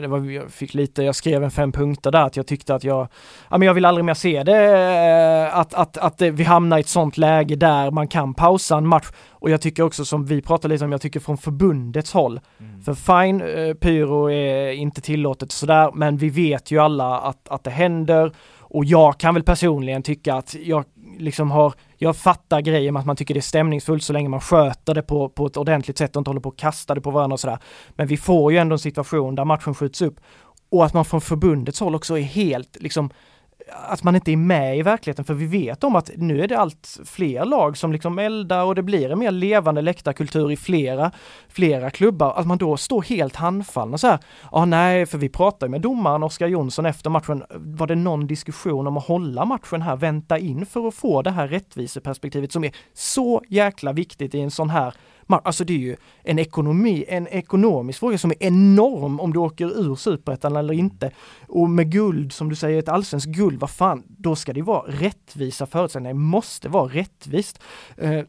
[0.00, 2.84] det var, jag fick lite, jag skrev en fem punkter där att jag tyckte att
[2.84, 3.08] jag,
[3.50, 6.88] ja men jag vill aldrig mer se det, att, att, att vi hamnar i ett
[6.88, 9.06] sånt läge där man kan pausa en match
[9.46, 12.40] och jag tycker också som vi pratade lite om, jag tycker från förbundets håll.
[12.58, 12.82] Mm.
[12.82, 17.64] För fine, eh, pyro är inte tillåtet sådär, men vi vet ju alla att, att
[17.64, 18.32] det händer.
[18.68, 20.84] Och jag kan väl personligen tycka att jag
[21.18, 24.40] liksom har, jag fattar grejen med att man tycker det är stämningsfullt så länge man
[24.40, 27.10] sköter det på, på ett ordentligt sätt och inte håller på att kasta det på
[27.10, 27.58] varandra och sådär.
[27.90, 30.20] Men vi får ju ändå en situation där matchen skjuts upp
[30.70, 33.10] och att man från förbundets håll också är helt liksom
[33.72, 36.58] att man inte är med i verkligheten för vi vet om att nu är det
[36.58, 41.10] allt fler lag som liksom eldar och det blir en mer levande läktarkultur i flera,
[41.48, 42.34] flera klubbar.
[42.36, 44.18] Att man då står helt handfallna så här.
[44.52, 47.44] Ja nej, för vi pratade med domaren Oskar Jonsson efter matchen.
[47.50, 51.30] Var det någon diskussion om att hålla matchen här, vänta in för att få det
[51.30, 54.94] här rättviseperspektivet som är så jäkla viktigt i en sån här
[55.28, 59.66] Alltså det är ju en ekonomi, en ekonomisk fråga som är enorm om du åker
[59.66, 61.10] ur superettan eller inte.
[61.48, 64.84] Och med guld, som du säger, ett allsvenskt guld, vad fan, då ska det vara
[64.86, 67.60] rättvisa förutsättningar, det måste vara rättvist.
[67.96, 68.20] Eh,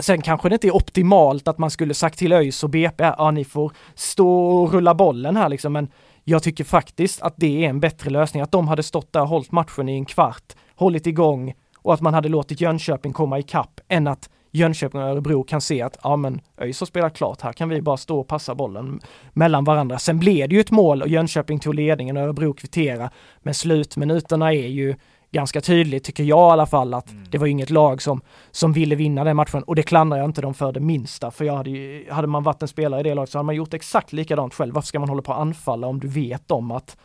[0.00, 3.30] Sen kanske det inte är optimalt att man skulle sagt till ÖIS och BP, ja
[3.30, 5.88] ni får stå och rulla bollen här liksom, men
[6.24, 9.28] jag tycker faktiskt att det är en bättre lösning, att de hade stått där och
[9.28, 13.80] hållit matchen i en kvart, hållit igång och att man hade låtit Jönköping komma ikapp
[13.88, 17.52] än att Jönköping och Örebro kan se att ja men ÖIS har spelat klart, här
[17.52, 19.00] kan vi bara stå och passa bollen
[19.32, 19.98] mellan varandra.
[19.98, 23.10] Sen blev det ju ett mål och Jönköping tog ledningen och Örebro kvittera.
[23.42, 24.94] Men slutminuterna är ju
[25.30, 27.24] ganska tydligt, tycker jag i alla fall, att mm.
[27.30, 30.42] det var inget lag som, som ville vinna den matchen och det klandrar jag inte
[30.42, 31.30] dem för det minsta.
[31.30, 33.54] För jag hade, ju, hade man varit en spelare i det laget så hade man
[33.54, 34.74] gjort exakt likadant själv.
[34.74, 36.96] Varför ska man hålla på att anfalla om du vet om att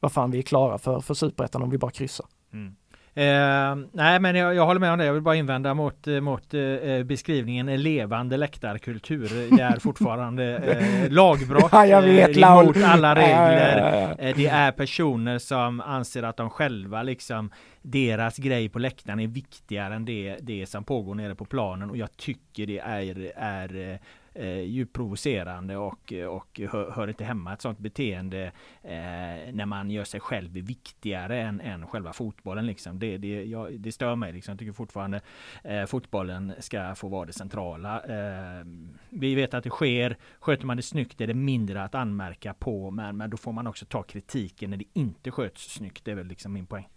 [0.00, 2.26] vad fan vi är klara för, för superettan om vi bara kryssar?
[2.52, 2.74] Mm.
[3.18, 5.04] Eh, nej men jag, jag, håller med om det.
[5.04, 9.56] Jag vill bara invända mot, eh, mot eh, beskrivningen levande läktarkultur.
[9.56, 13.78] Det är fortfarande eh, lagbrott ja, jag vet, eh, mot alla regler.
[13.78, 17.50] Ja, ja, det är personer som anser att de själva liksom
[17.82, 21.96] deras grej på läktaren är viktigare än det, det som pågår nere på planen och
[21.96, 23.98] jag tycker det är, är
[24.38, 28.44] eh, djupt provocerande och, och hör, hör inte hemma ett sånt beteende
[28.82, 32.66] eh, när man gör sig själv viktigare än, än själva fotbollen.
[32.66, 32.98] Liksom.
[32.98, 34.32] Det, det, jag, det stör mig.
[34.32, 34.52] Liksom.
[34.52, 35.20] Jag tycker fortfarande
[35.64, 38.00] eh, fotbollen ska få vara det centrala.
[38.00, 38.64] Eh,
[39.08, 40.16] vi vet att det sker.
[40.40, 42.90] Sköter man det snyggt är det mindre att anmärka på.
[42.90, 46.04] Men, men då får man också ta kritiken när det inte sköts snyggt.
[46.04, 46.88] Det är väl liksom min poäng.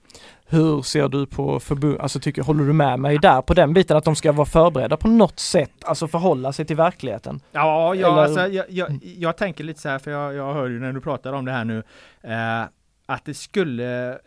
[0.45, 3.97] Hur ser du på förbund, alltså tycker, håller du med mig där på den biten
[3.97, 7.41] att de ska vara förberedda på något sätt, alltså förhålla sig till verkligheten?
[7.51, 10.79] Ja, ja alltså, jag, jag, jag, tänker lite så här, för jag, jag hör ju
[10.79, 11.83] när du pratar om det här nu,
[12.23, 12.63] eh,
[13.05, 14.19] att det skulle,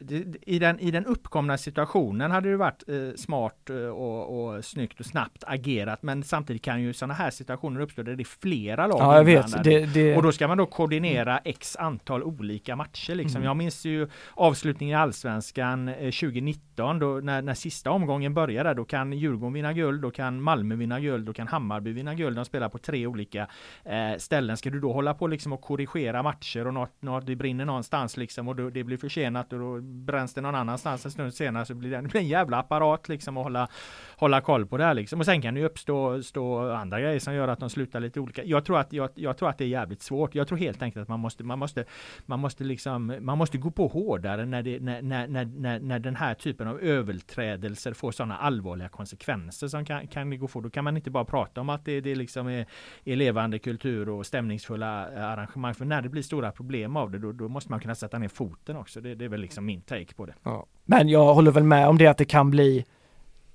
[0.43, 5.01] i den, i den uppkomna situationen hade det varit eh, smart eh, och, och snyggt
[5.01, 6.03] och snabbt agerat.
[6.03, 9.25] Men samtidigt kan ju sådana här situationer uppstå där det är flera lag ja, jag
[9.25, 9.65] vet.
[9.65, 10.17] Det, det...
[10.17, 13.15] Och då ska man då koordinera x antal olika matcher.
[13.15, 13.37] Liksom.
[13.37, 13.47] Mm.
[13.47, 18.75] Jag minns ju avslutningen i Allsvenskan eh, 2019 då när, när sista omgången började.
[18.75, 22.37] Då kan Djurgården vinna guld, då kan Malmö vinna guld, då kan Hammarby vinna guld.
[22.37, 23.49] De spelar på tre olika
[23.85, 24.57] eh, ställen.
[24.57, 28.17] Ska du då hålla på liksom och korrigera matcher och något, något det brinner någonstans
[28.17, 31.65] liksom och då, det blir försenat och då bränns det någon annanstans en stund senare
[31.65, 33.69] så blir det, det blir en jävla apparat liksom att hålla,
[34.17, 35.21] hålla koll på det här liksom.
[35.21, 38.21] Och sen kan det ju uppstå stå andra grejer som gör att de slutar lite
[38.21, 38.45] olika.
[38.45, 40.35] Jag tror att, jag, jag tror att det är jävligt svårt.
[40.35, 41.85] Jag tror helt enkelt att man måste, man måste,
[42.27, 46.17] man måste liksom, man måste gå på hårdare när, det, när, när, när, när den
[46.17, 50.61] här typen av överträdelser får sådana allvarliga konsekvenser som kan, kan det gå få.
[50.61, 52.67] Då kan man inte bara prata om att det, det liksom är,
[53.05, 55.75] är levande kultur och stämningsfulla arrangemang.
[55.75, 58.29] För när det blir stora problem av det, då, då måste man kunna sätta ner
[58.29, 59.01] foten också.
[59.01, 60.35] Det, det är väl liksom min take på det.
[60.43, 60.67] Ja.
[60.85, 62.85] Men jag håller väl med om det att det kan bli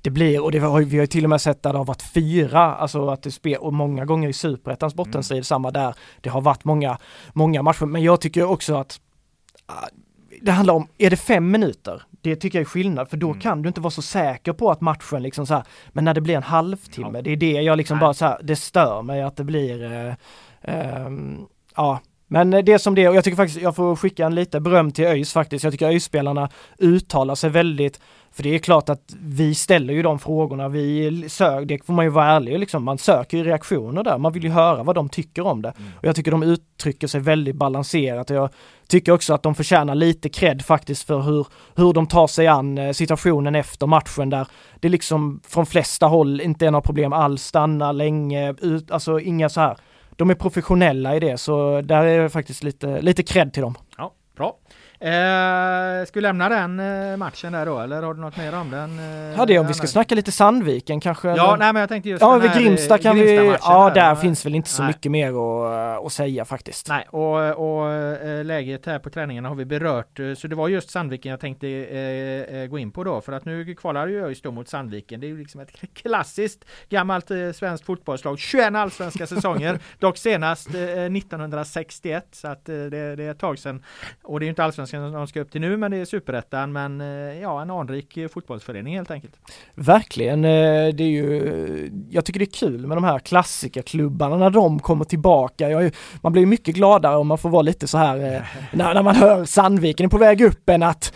[0.01, 1.85] det blir, och det har, vi har ju till och med sett där det har
[1.85, 5.43] varit fyra, alltså att det spel, och många gånger i superettans bottenstrid, mm.
[5.43, 5.95] samma där.
[6.21, 6.97] Det har varit många,
[7.33, 8.99] många matcher, men jag tycker också att
[9.71, 9.87] uh,
[10.41, 12.03] det handlar om, är det fem minuter?
[12.21, 13.39] Det tycker jag är skillnad, för då mm.
[13.39, 16.21] kan du inte vara så säker på att matchen liksom så här, men när det
[16.21, 17.21] blir en halvtimme, ja.
[17.21, 18.01] det är det jag liksom Nej.
[18.01, 20.13] bara så här, det stör mig att det blir, uh,
[21.05, 21.99] um, ja,
[22.31, 24.91] men det som det är, och jag tycker faktiskt jag får skicka en lite beröm
[24.91, 25.63] till ÖIS faktiskt.
[25.63, 27.99] Jag tycker ÖIS-spelarna uttalar sig väldigt,
[28.31, 32.05] för det är klart att vi ställer ju de frågorna, vi söker, det får man
[32.05, 35.09] ju vara ärlig liksom, man söker ju reaktioner där, man vill ju höra vad de
[35.09, 35.73] tycker om det.
[35.77, 35.91] Mm.
[35.97, 38.49] Och jag tycker de uttrycker sig väldigt balanserat och jag
[38.87, 42.77] tycker också att de förtjänar lite cred faktiskt för hur, hur de tar sig an
[42.77, 44.47] eh, situationen efter matchen där
[44.79, 49.49] det liksom från flesta håll inte är några problem alls, stanna länge, ut, alltså inga
[49.49, 49.77] så här
[50.19, 53.75] de är professionella i det så där är det faktiskt lite, lite cred till dem.
[53.97, 54.13] Ja.
[55.01, 58.71] Eh, ska vi lämna den eh, matchen där då eller har du något mer om
[58.71, 58.99] den?
[58.99, 61.27] Eh, ja det om vi ska snacka lite Sandviken kanske?
[61.27, 61.57] Ja, eller?
[61.57, 64.45] nej men jag tänkte just Ja, vid Grimsta kan Grimsta vi, ja där, där finns
[64.45, 64.89] väl inte så nej.
[64.89, 66.89] mycket mer att, att säga faktiskt.
[66.89, 67.89] Nej, och, och
[68.45, 70.19] läget här på träningarna har vi berört.
[70.37, 73.75] Så det var just Sandviken jag tänkte äh, gå in på då för att nu
[73.75, 75.19] kvalar ju ÖIS då mot Sandviken.
[75.19, 78.39] Det är ju liksom ett klassiskt gammalt äh, svenskt fotbollslag.
[78.39, 83.83] 21 allsvenska säsonger, dock senast 1961 så att det, det, är ett tag sedan.
[84.23, 86.05] Och det är ju inte allsvenska allsvenskan de ska upp till nu, men det är
[86.05, 86.71] superettan.
[86.71, 89.33] Men eh, ja, en anrik fotbollsförening helt enkelt.
[89.75, 94.49] Verkligen, eh, det är ju, jag tycker det är kul med de här klassikerklubbarna när
[94.49, 95.69] de kommer tillbaka.
[95.69, 98.41] Jag, man blir mycket gladare om man får vara lite så här eh,
[98.73, 101.13] när, när man hör Sandviken är på väg upp än att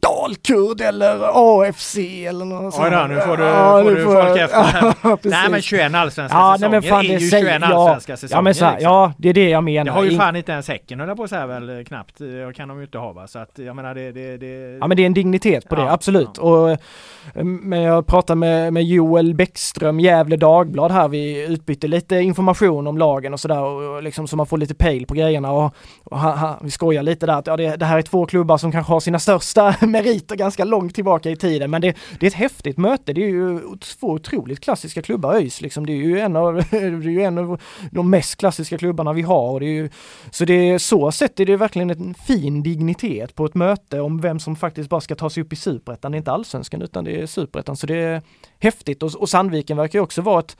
[0.00, 2.86] Dalkurd eller AFC eller något sånt.
[2.86, 4.94] Oj då, nu får du, ja, får du får, folk efter.
[5.02, 8.38] Ja, nej men 21 allsvenska ja, säsonger nej, fan, är ju 21 allsvenska säsonger.
[8.38, 8.92] Ja men så här, liksom.
[8.92, 9.84] ja det är det jag menar.
[9.84, 12.18] Det har ju fan inte ens Häcken höll på så här väl knappt.
[12.18, 13.26] Det kan de ju inte ha va.
[13.26, 14.78] Så att jag menar det, det, det...
[14.80, 16.38] Ja men det är en dignitet på det, absolut.
[16.38, 16.78] Och,
[17.42, 21.08] men jag pratade med, med Joel Bäckström, Gävle Dagblad här.
[21.08, 25.06] Vi utbytte lite information om lagen och sådär och liksom så man får lite pejl
[25.06, 25.74] på grejerna och,
[26.04, 28.58] och ha, ha, vi skojar lite där att ja, det, det här är två klubbar
[28.58, 31.70] som kanske har sina största meriter ganska långt tillbaka i tiden.
[31.70, 33.12] Men det, det är ett häftigt möte.
[33.12, 35.86] Det är ju två otroligt klassiska klubbar, ÖIS liksom.
[35.86, 37.60] Det är ju en av, det är ju en av
[37.90, 39.52] de mest klassiska klubbarna vi har.
[39.52, 39.90] Och det är ju,
[40.30, 44.20] så det är så sett är det verkligen en fin dignitet på ett möte om
[44.20, 46.12] vem som faktiskt bara ska ta sig upp i superettan.
[46.12, 47.76] Det är inte allsvenskan utan det är superettan.
[47.76, 48.22] Så det är
[48.58, 50.56] häftigt och, och Sandviken verkar ju också vara ett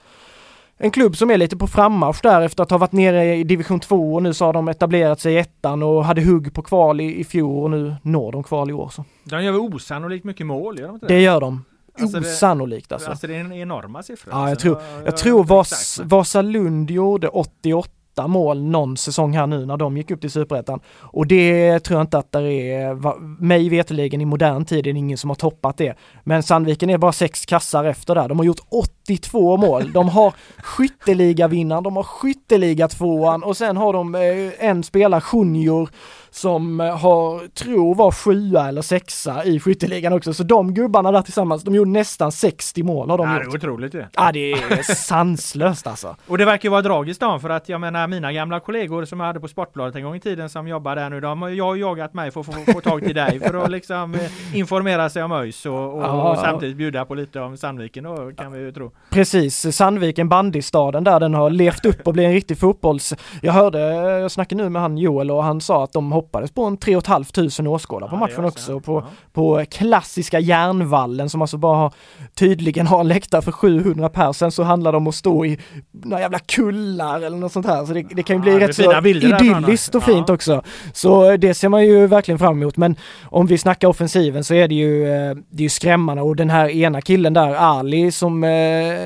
[0.83, 3.79] en klubb som är lite på frammarsch där efter att ha varit nere i division
[3.79, 7.01] 2 och nu så har de etablerat sig i ettan och hade hugg på kval
[7.01, 8.89] i, i fjol och nu når de kval i år.
[8.89, 9.05] Så.
[9.23, 11.13] De gör väl osannolikt mycket mål, gör de inte det?
[11.13, 11.65] Det gör de.
[11.99, 13.09] Alltså Osannolikt alltså.
[13.09, 14.33] Alltså det är enorma siffror.
[14.33, 14.63] Ja, jag alltså.
[14.63, 19.97] tror, jag tror Vas, Vasalund gjorde 88 åtta mål någon säsong här nu när de
[19.97, 20.79] gick upp till superettan.
[20.99, 24.99] Och det tror jag inte att det är, mig veteligen i modern tid är det
[24.99, 25.95] ingen som har toppat det.
[26.23, 28.27] Men Sandviken är bara sex kassar efter där.
[28.27, 29.91] De har gjort 82 mål.
[29.91, 35.89] De har skytteligavinnaren, de har skytteliga tvåan och sen har de eh, en spelare, Junior,
[36.33, 40.33] som eh, har, tror var sjua eller sexa i skytteligan också.
[40.33, 43.51] Så de gubbarna där tillsammans, de gjorde nästan 60 mål har de ja, gjort.
[43.51, 44.05] Det är otroligt ju.
[44.13, 46.15] Ja, det är sanslöst alltså.
[46.27, 49.19] Och det verkar ju vara tragiskt då, för att jag menar mina gamla kollegor som
[49.19, 51.77] jag hade på Sportbladet en gång i tiden som jobbar där nu, de har jag
[51.77, 55.09] jagat mig för att få, få, få tag till dig för att liksom eh, informera
[55.09, 56.31] sig om ÖIS och, och, ja.
[56.31, 58.91] och, samtidigt bjuda på lite om Sandviken då kan vi ju tro.
[59.09, 63.13] Precis, Sandviken bandystaden där den har levt upp och blivit en riktig fotbolls...
[63.41, 63.79] Jag hörde,
[64.19, 67.01] jag snackade nu med han Joel och han sa att de hoppades på en 3
[67.01, 68.79] 500 åskådare på matchen också.
[68.79, 69.07] På, ja.
[69.33, 71.93] på klassiska järnvallen som alltså bara har,
[72.33, 74.33] tydligen har en läktare för 700 per.
[74.33, 75.59] Sen så handlar det om att stå i
[75.91, 77.85] några jävla kullar eller något sånt här.
[77.85, 80.61] Så det, det kan ju bli rätt så idylliskt och fint också.
[80.93, 82.77] Så det ser man ju verkligen fram emot.
[82.77, 86.35] Men om vi snackar offensiven så är det ju, eh, det är ju skrämmande och
[86.35, 88.49] den här ena killen där, Ali, som eh,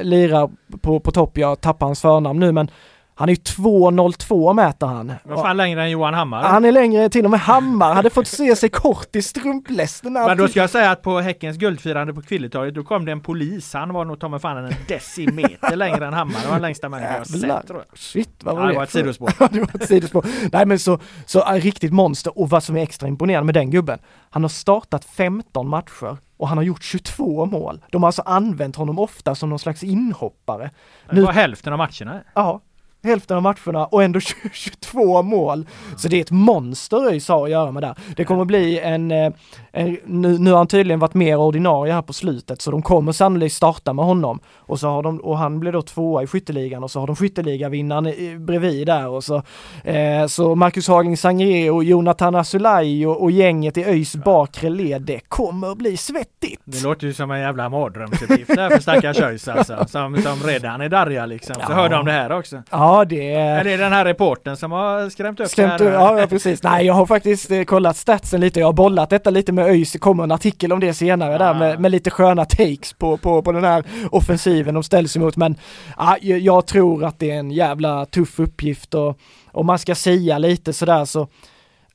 [0.04, 0.50] lirar
[0.82, 2.70] på, på topp, jag tappar hans förnamn nu men
[3.18, 5.14] han är ju 2,02 mäter han.
[5.24, 6.44] Vad fan längre än Johan Hammar?
[6.44, 10.14] Han är längre, till och med Hammar hade fått se sig kort i strumplästen.
[10.14, 13.22] Men då ska jag säga att på Häckens guldfirande på Kvilletorget då kom det en
[13.22, 13.74] polis.
[13.74, 16.42] Han var nog ta mig fan en decimeter längre än Hammar.
[16.42, 18.00] Det var den längsta människa jag sett tror jag.
[18.00, 18.74] Shit, vad var ja, det?
[18.74, 19.34] det var ett sidospår.
[19.52, 20.26] det var ett sidospår.
[20.52, 23.72] Nej men så, så äh, riktigt monster och vad som är extra imponerande med den
[23.72, 24.00] gubben.
[24.30, 27.82] Han har startat 15 matcher och han har gjort 22 mål.
[27.92, 30.72] De har alltså använt honom ofta som någon slags inhoppare.
[31.12, 32.22] Det var hälften av matcherna.
[32.34, 32.62] Ja,
[33.06, 34.20] hälften av matcherna och ändå
[34.54, 35.68] 22 mål.
[35.98, 37.96] Så det är ett monster ÖIS har att göra med det.
[38.16, 39.34] Det kommer bli en, eh,
[39.72, 43.12] en nu, nu har han tydligen varit mer ordinarie här på slutet så de kommer
[43.12, 44.40] sannolikt starta med honom.
[44.56, 47.16] Och så har de, och han blir då tvåa i skytteligan och så har de
[47.16, 49.42] skytteligavinnaren bredvid där och så,
[49.84, 55.02] eh, så Marcus Hagling Sangré och Jonathan Asulaj och, och gänget i ÖIS bakre led,
[55.02, 56.62] det kommer bli svettigt.
[56.66, 60.82] Det låter ju som en jävla mardrömsuppgift där för stackars ÖIS alltså, som, som redan
[60.82, 61.56] är darriga liksom.
[61.56, 61.76] Så ja.
[61.76, 62.64] hör de det här också.
[62.72, 63.60] Ja, det är...
[63.60, 65.92] Är det den här reporten som har skrämt upp skrämt det här?
[65.92, 66.64] Ja, ja, precis.
[66.64, 68.60] Nej, jag har faktiskt eh, kollat statsen lite.
[68.60, 69.92] Jag har bollat detta lite med ÖIS.
[69.92, 71.38] Det kommer en artikel om det senare ah.
[71.38, 75.38] där med, med, lite sköna takes på, på, på den här offensiven de ställs emot.
[75.38, 75.56] Men
[75.98, 79.20] ja, jag tror att det är en jävla tuff uppgift och
[79.52, 81.28] om man ska säga lite sådär så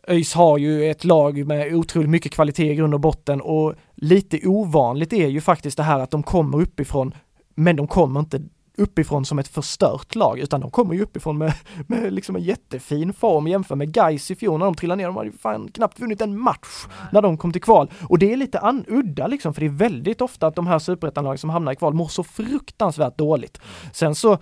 [0.08, 4.48] ÖIS har ju ett lag med otroligt mycket kvalitet i grund och botten och lite
[4.48, 7.14] ovanligt är ju faktiskt det här att de kommer uppifrån
[7.54, 8.40] men de kommer inte
[8.80, 11.52] uppifrån som ett förstört lag, utan de kommer ju uppifrån med,
[11.86, 15.06] med liksom en jättefin form jämfört med Gais i fjol när de trillade ner.
[15.06, 17.90] De hade ju fan knappt vunnit en match när de kom till kval.
[18.08, 20.78] Och det är lite an udda liksom, för det är väldigt ofta att de här
[20.78, 23.60] superettanlagen som hamnar i kval mår så fruktansvärt dåligt.
[23.92, 24.38] Sen så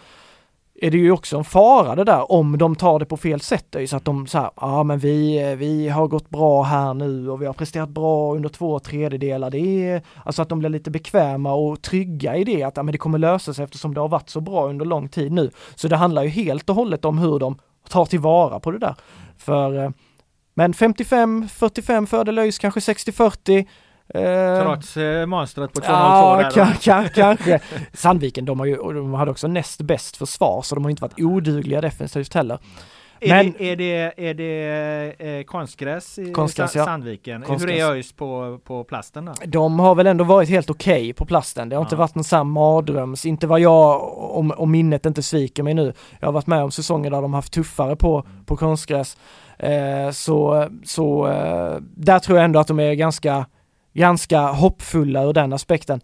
[0.81, 3.67] är det ju också en fara det där om de tar det på fel sätt.
[3.71, 6.95] Det är ju Så att de säger, ja men vi, vi har gått bra här
[6.95, 9.51] nu och vi har presterat bra under två tredjedelar.
[9.51, 12.93] Det är alltså att de blir lite bekväma och trygga i det att ah, men
[12.93, 15.51] det kommer lösa sig eftersom det har varit så bra under lång tid nu.
[15.75, 17.59] Så det handlar ju helt och hållet om hur de
[17.89, 18.95] tar tillvara på det där.
[19.39, 19.91] För eh,
[20.55, 23.67] men 55-45 fördel ÖIS, kanske 60-40
[24.63, 27.61] Trots eh, monstret på 202 ja, där kanske.
[27.93, 31.21] Sandviken, de, har ju, de hade också näst bäst försvar så de har inte varit
[31.21, 32.59] odugliga defensivt heller.
[33.21, 36.85] Men, är, det, är det, är det eh, konstgräs i konstgräs, ja.
[36.85, 37.43] Sandviken?
[37.43, 37.77] Konstgräs.
[37.77, 39.33] Hur är ÖIS på, på plasten då?
[39.47, 41.69] De har väl ändå varit helt okej okay på plasten.
[41.69, 41.87] Det har ja.
[41.87, 45.93] inte varit någon sån mardröms, inte vad jag, om, om minnet inte sviker mig nu.
[46.21, 49.17] Jag har varit med om säsonger där de haft tuffare på, på konstgräs.
[49.59, 53.47] Eh, så så eh, där tror jag ändå att de är ganska
[53.99, 56.01] ganska hoppfulla ur den aspekten.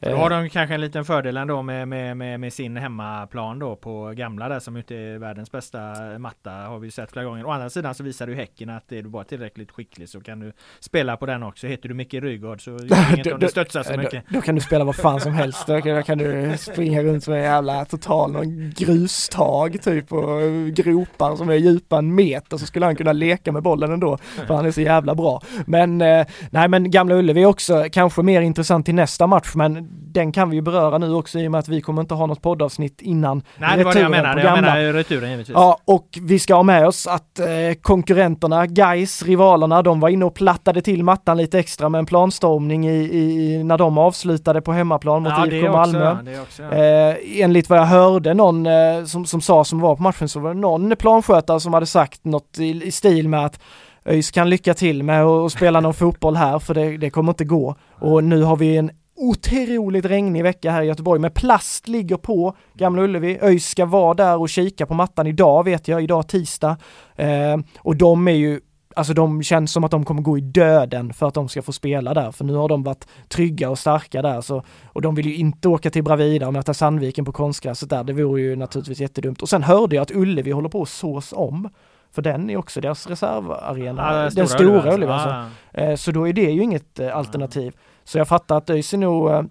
[0.00, 3.76] Då har de kanske en liten fördel ändå med, med, med, med, sin hemmaplan då
[3.76, 5.78] på gamla där som inte är världens bästa
[6.18, 7.46] matta har vi sett flera gånger.
[7.46, 10.40] Å andra sidan så visar du Häcken att är du bara tillräckligt skicklig så kan
[10.40, 11.66] du spela på den också.
[11.66, 14.24] Heter du Micke Rygaard så gör inget om det studsar så mycket.
[14.28, 15.66] Då, då, kan du spela vad fan som helst.
[15.66, 20.40] Då kan, då kan du springa runt som en jävla total någon grustag typ och
[20.74, 24.54] gropar som är djupa en meter så skulle han kunna leka med bollen ändå för
[24.54, 25.42] han är så jävla bra.
[25.66, 29.87] Men eh, nej men Gamla Ullevi är också kanske mer intressant till nästa match men
[29.90, 32.26] den kan vi ju beröra nu också i och med att vi kommer inte ha
[32.26, 35.54] något poddavsnitt innan Nej det var det jag menade, jag menar returen givetvis.
[35.54, 37.46] Ja och vi ska ha med oss att eh,
[37.82, 42.88] konkurrenterna, guys, rivalerna, de var inne och plattade till mattan lite extra med en planstormning
[42.88, 46.12] i, i när de avslutade på hemmaplan mot ja, IFK Malmö.
[46.12, 46.72] Också, också, ja.
[46.72, 50.40] eh, enligt vad jag hörde någon eh, som, som sa som var på matchen så
[50.40, 53.60] var det någon planskötare som hade sagt något i, i stil med att
[54.04, 57.44] ÖIS kan lycka till med att spela någon fotboll här för det, det kommer inte
[57.44, 57.76] gå.
[58.00, 62.56] Och nu har vi en otroligt regnig vecka här i Göteborg, men plast ligger på
[62.74, 63.38] Gamla Ullevi.
[63.42, 66.76] ÖIS ska vara där och kika på mattan idag vet jag, idag tisdag.
[67.16, 68.60] Eh, och de är ju
[68.96, 71.72] Alltså de känns som att de kommer gå i döden för att de ska få
[71.72, 75.26] spela där, för nu har de varit trygga och starka där så, och de vill
[75.26, 79.00] ju inte åka till Bravida och möta Sandviken på konstgräset där, det vore ju naturligtvis
[79.00, 79.42] jättedumt.
[79.42, 81.68] Och sen hörde jag att Ullevi håller på att sås om.
[82.14, 85.28] För den är också deras reservarena, ja, den stora, Ullevi alltså.
[85.72, 85.82] Ja.
[85.82, 87.72] Eh, så då är det ju inget eh, alternativ.
[88.08, 89.42] Så jag fattar att ÖIS är nog eh,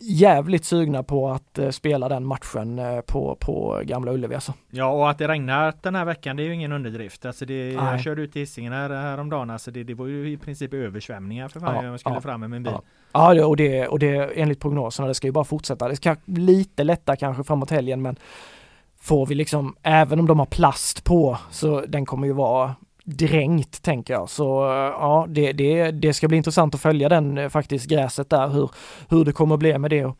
[0.00, 4.54] jävligt sugna på att spela den matchen på, på Gamla Ullevi alltså.
[4.70, 7.24] Ja och att det regnar den här veckan det är ju ingen underdrift.
[7.24, 10.36] Alltså det, jag körde ut till Hisingen här, häromdagen alltså det, det var ju i
[10.36, 12.72] princip översvämningar för fan ja, jag skulle ja, fram med min bil.
[13.12, 15.88] Ja, ja och, det, och det enligt prognoserna det ska ju bara fortsätta.
[15.88, 18.16] Det ska lite lätta kanske framåt helgen men
[19.00, 22.74] får vi liksom, även om de har plast på, så den kommer ju vara
[23.04, 24.28] dränkt tänker jag.
[24.28, 28.30] Så eh, ja, det, det, det ska bli intressant att följa den eh, faktiskt, gräset
[28.30, 28.70] där, hur,
[29.08, 30.12] hur det kommer att bli med det.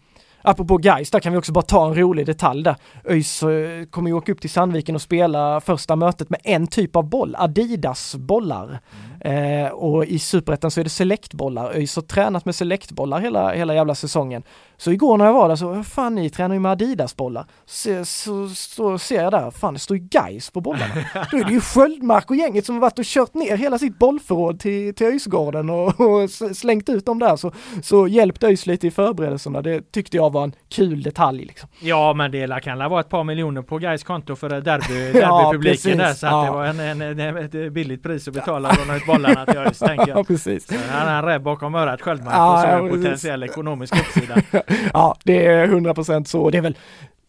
[0.45, 2.77] Apropå guys, där kan vi också bara ta en rolig detalj där.
[3.05, 6.97] ÖIS eh, kommer ju åka upp till Sandviken och spela första mötet med en typ
[6.97, 8.65] av boll, Adidas bollar.
[8.65, 8.81] Mm.
[9.25, 11.73] Eh, och i Superettan så är det selektbollar.
[11.75, 14.43] ÖIS har tränat med selektbollar hela, hela jävla säsongen.
[14.77, 17.47] Så igår när jag var där så, fan ni tränar ju med Adidas-bollar.
[17.67, 20.95] Så, så, så, ser jag där, fan det står ju guys på bollarna.
[21.31, 23.99] Då är det ju Sköldmark och gänget som har varit och kört ner hela sitt
[23.99, 27.37] bollförråd till, till ÖISgården och, och slängt ut dem där.
[27.37, 29.63] Så, så hjälpte ÖIS lite i förberedelserna.
[29.63, 31.69] Det tyckte jag var en kul detalj liksom.
[31.81, 36.05] Ja men det kan vara ett par miljoner på guys konto för derby, derbypubliken ja,
[36.07, 36.15] där.
[36.15, 36.45] Så ja.
[36.45, 38.77] det var en, en, en, ett billigt pris att betala
[39.13, 39.55] bollarna till
[39.87, 40.09] jag.
[40.09, 40.67] Ja, precis.
[40.67, 44.37] Så han är rädd bakom örat Sköldmark ja, och så en potentiell ekonomisk uppsida.
[44.93, 46.51] ja, det är 100% så.
[46.51, 46.77] Det är väl,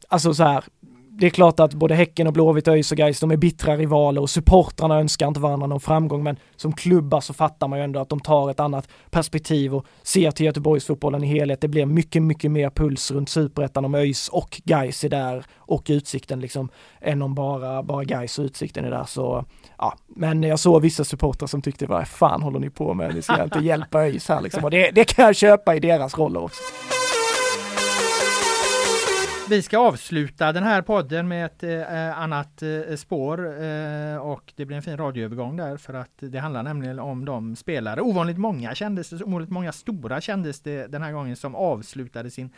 [0.07, 0.63] alltså så här,
[1.17, 4.21] det är klart att både Häcken och Blåvitt, ÖIS och Gais, de är bittra rivaler
[4.21, 7.99] och supportrarna önskar inte varandra någon framgång, men som klubbar så fattar man ju ändå
[7.99, 11.61] att de tar ett annat perspektiv och ser till Göteborgsfotbollen i helhet.
[11.61, 15.85] Det blir mycket, mycket mer puls runt superettan om ÖIS och Gais är där och
[15.89, 16.69] Utsikten liksom,
[17.01, 19.05] än om bara, bara Gais och Utsikten är där.
[19.05, 19.45] Så
[19.77, 23.15] ja, men jag såg vissa supportrar som tyckte, vad fan håller ni på med?
[23.15, 24.63] Ni ska inte hjälpa ÖIS här liksom.
[24.63, 26.61] Och det, det kan jag köpa i deras roller också.
[29.49, 34.65] Vi ska avsluta den här podden med ett eh, annat eh, spår eh, och det
[34.65, 38.75] blir en fin radioövergång där för att det handlar nämligen om de spelare, ovanligt många
[38.75, 42.49] kändes det, ovanligt många stora kändes det den här gången som avslutade sin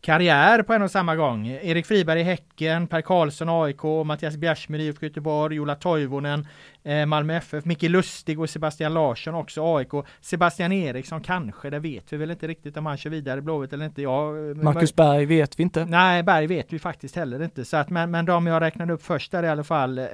[0.00, 1.46] karriär på en och samma gång.
[1.46, 6.46] Erik Friberg i Häcken, Per Karlsson AIK, Mattias Bjärsmyr IFK Göteborg, Jola Toivonen
[6.84, 9.88] Eh, Malmö FF, Micke Lustig och Sebastian Larsson också AIK.
[10.20, 13.84] Sebastian Eriksson kanske, det vet vi väl inte riktigt om han kör vidare Blåvitt eller
[13.84, 14.02] inte.
[14.02, 15.84] Ja, eh, Marcus Berg vet vi inte.
[15.84, 17.64] Nej, Berg vet vi faktiskt heller inte.
[17.64, 20.04] Så att, men, men de jag räknade upp först där i alla fall eh,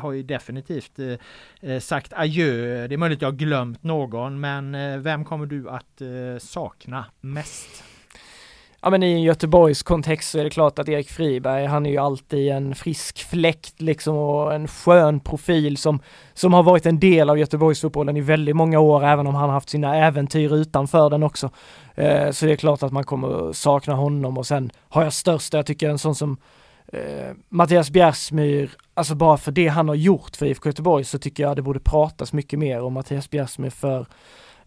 [0.00, 0.98] har ju definitivt
[1.60, 2.86] eh, sagt adjö.
[2.88, 7.04] Det är möjligt jag har glömt någon, men eh, vem kommer du att eh, sakna
[7.20, 7.89] mest?
[8.82, 11.90] Ja men i en Göteborgs kontext så är det klart att Erik Friberg, han är
[11.90, 16.00] ju alltid en frisk fläkt liksom och en skön profil som,
[16.34, 19.68] som har varit en del av Göteborgsfotbollen i väldigt många år, även om han haft
[19.68, 21.50] sina äventyr utanför den också.
[21.94, 25.56] Eh, så det är klart att man kommer sakna honom och sen har jag största,
[25.56, 26.36] jag tycker en sån som
[26.92, 31.42] eh, Mattias Bjärsmyr, alltså bara för det han har gjort för IFK Göteborg så tycker
[31.42, 34.06] jag det borde pratas mycket mer om Mattias Bjärsmyr för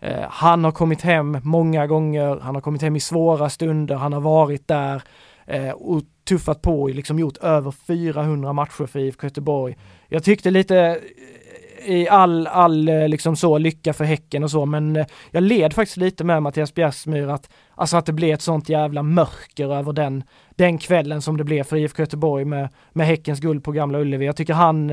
[0.04, 4.14] Eh, han har kommit hem många gånger, han har kommit hem i svåra stunder, han
[4.14, 5.04] har varit där
[5.46, 9.78] eh, och tuffat på och liksom gjort över 400 matcher för IFK Göteborg.
[10.08, 14.66] Jag tyckte lite eh, i all, all eh, liksom så lycka för Häcken och så,
[14.66, 18.42] men eh, jag led faktiskt lite med Mattias Bjärsmyr att, alltså att det blev ett
[18.42, 23.08] sånt jävla mörker över den, den kvällen som det blev för IFK Göteborg med, med
[23.08, 24.26] Häckens guld på Gamla Ullevi.
[24.26, 24.92] Jag tycker han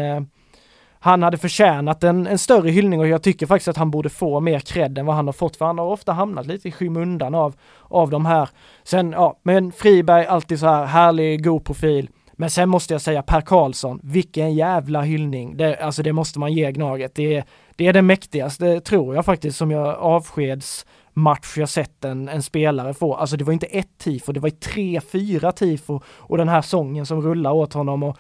[1.03, 4.41] han hade förtjänat en, en större hyllning och jag tycker faktiskt att han borde få
[4.41, 7.35] mer cred än vad han har fått för han har ofta hamnat lite i skymundan
[7.35, 8.49] av, av de här.
[8.83, 12.09] Sen, ja, men Friberg alltid så här härlig, god profil.
[12.33, 15.57] Men sen måste jag säga Per Karlsson, vilken jävla hyllning.
[15.57, 17.15] Det, alltså det måste man ge Gnaget.
[17.15, 17.45] Det,
[17.77, 22.95] det är det mäktigaste, tror jag faktiskt, som jag avskedsmatch jag sett en, en spelare
[22.95, 23.15] få.
[23.15, 27.07] Alltså det var inte ett tifo, det var tre, fyra tifo och den här sången
[27.07, 28.03] som rullar åt honom.
[28.03, 28.17] Och,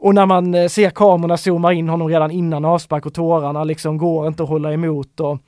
[0.00, 3.98] och när man eh, ser kamerorna zooma in honom redan innan avspark och tårarna liksom
[3.98, 5.20] går inte att hålla emot.
[5.20, 5.38] Och,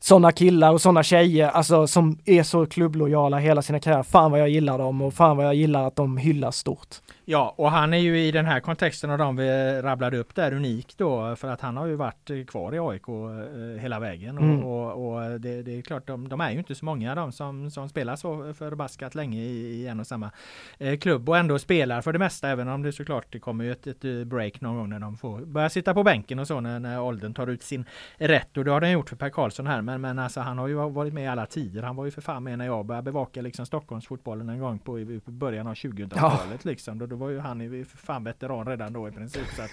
[0.00, 4.02] sådana killar och sådana tjejer, alltså som är så klubblojala hela sina karriär.
[4.02, 6.88] Fan vad jag gillar dem och fan vad jag gillar att de hyllas stort.
[7.30, 10.52] Ja, och han är ju i den här kontexten av de vi rabblade upp där
[10.52, 14.64] unik då för att han har ju varit kvar i AIK eh, hela vägen mm.
[14.64, 17.70] och, och det, det, är klart de, de, är ju inte så många de som,
[17.70, 20.30] som spelar så förbaskat länge i, i en och samma
[20.78, 23.72] eh, klubb och ändå spelar för det mesta även om det såklart det kommer ju
[23.72, 26.78] ett, ett break någon gång när de får börja sitta på bänken och så när,
[26.78, 27.84] när åldern tar ut sin
[28.16, 30.68] rätt och det har den gjort för Per Karlsson här men, men alltså han har
[30.68, 31.82] ju varit med i alla tider.
[31.82, 35.00] Han var ju för fan med när jag började bevaka liksom Stockholmsfotbollen en gång på
[35.00, 36.58] i, början av 2000-talet ja.
[36.62, 36.98] liksom.
[36.98, 39.46] Då, då var ju han ju för fan veteran redan då i princip.
[39.56, 39.72] Så att,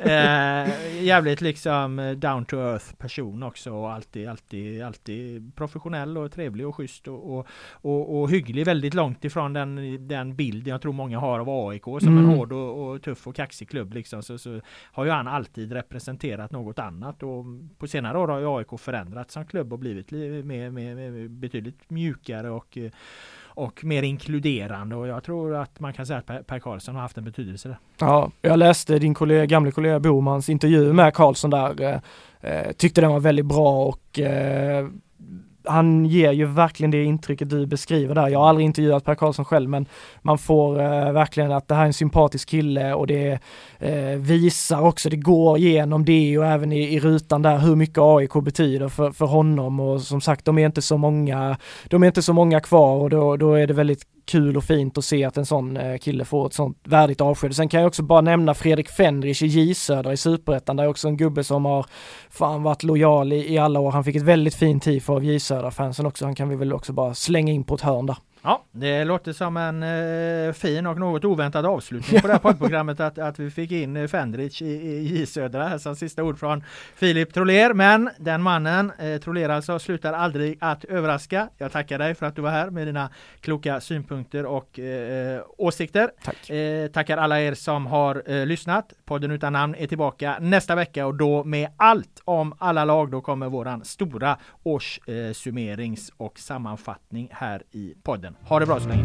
[0.00, 6.66] äh, jävligt liksom down to earth person också och alltid, alltid, alltid professionell och trevlig
[6.66, 8.64] och schysst och, och, och, och hygglig.
[8.64, 12.18] Väldigt långt ifrån den, den bild jag tror många har av AIK som mm.
[12.18, 14.22] en hård och, och, tuff och kaxig klubb liksom.
[14.22, 14.60] Så, så
[14.92, 17.44] har ju han alltid representerat något annat och
[17.78, 21.90] på senare år har ju AIK förändrats som klubb och blivit mer, mer, mer betydligt
[21.90, 22.78] mjukare och
[23.56, 27.18] och mer inkluderande och jag tror att man kan säga att Per Karlsson har haft
[27.18, 27.78] en betydelse där.
[27.98, 31.98] Ja, jag läste din kollega, gamle kollega Bomans intervju med Karlsson där, eh,
[32.40, 34.86] eh tyckte den var väldigt bra och eh,
[35.66, 38.28] han ger ju verkligen det intrycket du beskriver där.
[38.28, 39.86] Jag har aldrig intervjuat Per Karlsson själv men
[40.22, 43.38] man får eh, verkligen att det här är en sympatisk kille och det
[43.78, 47.98] eh, visar också, det går igenom det och även i, i rutan där hur mycket
[47.98, 51.56] AIK betyder för, för honom och som sagt de är inte så många,
[51.88, 54.98] de är inte så många kvar och då, då är det väldigt kul och fint
[54.98, 57.56] att se att en sån eh, kille får ett sånt värdigt avsked.
[57.56, 60.76] Sen kan jag också bara nämna Fredrik Fendrich i J Södra i Superettan.
[60.76, 61.86] Det är också en gubbe som har
[62.30, 63.90] fan varit lojal i, i alla år.
[63.90, 66.24] Han fick ett väldigt fint tifo av J Södra-fansen också.
[66.24, 68.16] Han kan vi väl också bara slänga in på ett hörn där.
[68.46, 73.00] Ja, det låter som en eh, fin och något oväntad avslutning på det här poddprogrammet
[73.00, 76.64] att, att vi fick in eh, Fendrich i, i J Södra som sista ord från
[76.94, 77.74] Filip Troler.
[77.74, 81.48] Men den mannen, eh, Troler alltså, slutar aldrig att överraska.
[81.58, 83.10] Jag tackar dig för att du var här med dina
[83.40, 86.10] kloka synpunkter och eh, åsikter.
[86.24, 86.50] Tack.
[86.50, 88.92] Eh, tackar alla er som har eh, lyssnat.
[89.04, 93.10] Podden utan namn är tillbaka nästa vecka och då med allt om alla lag.
[93.10, 98.35] Då kommer våran stora årssummerings och sammanfattning här i podden.
[98.44, 99.04] Ha det bra så länge.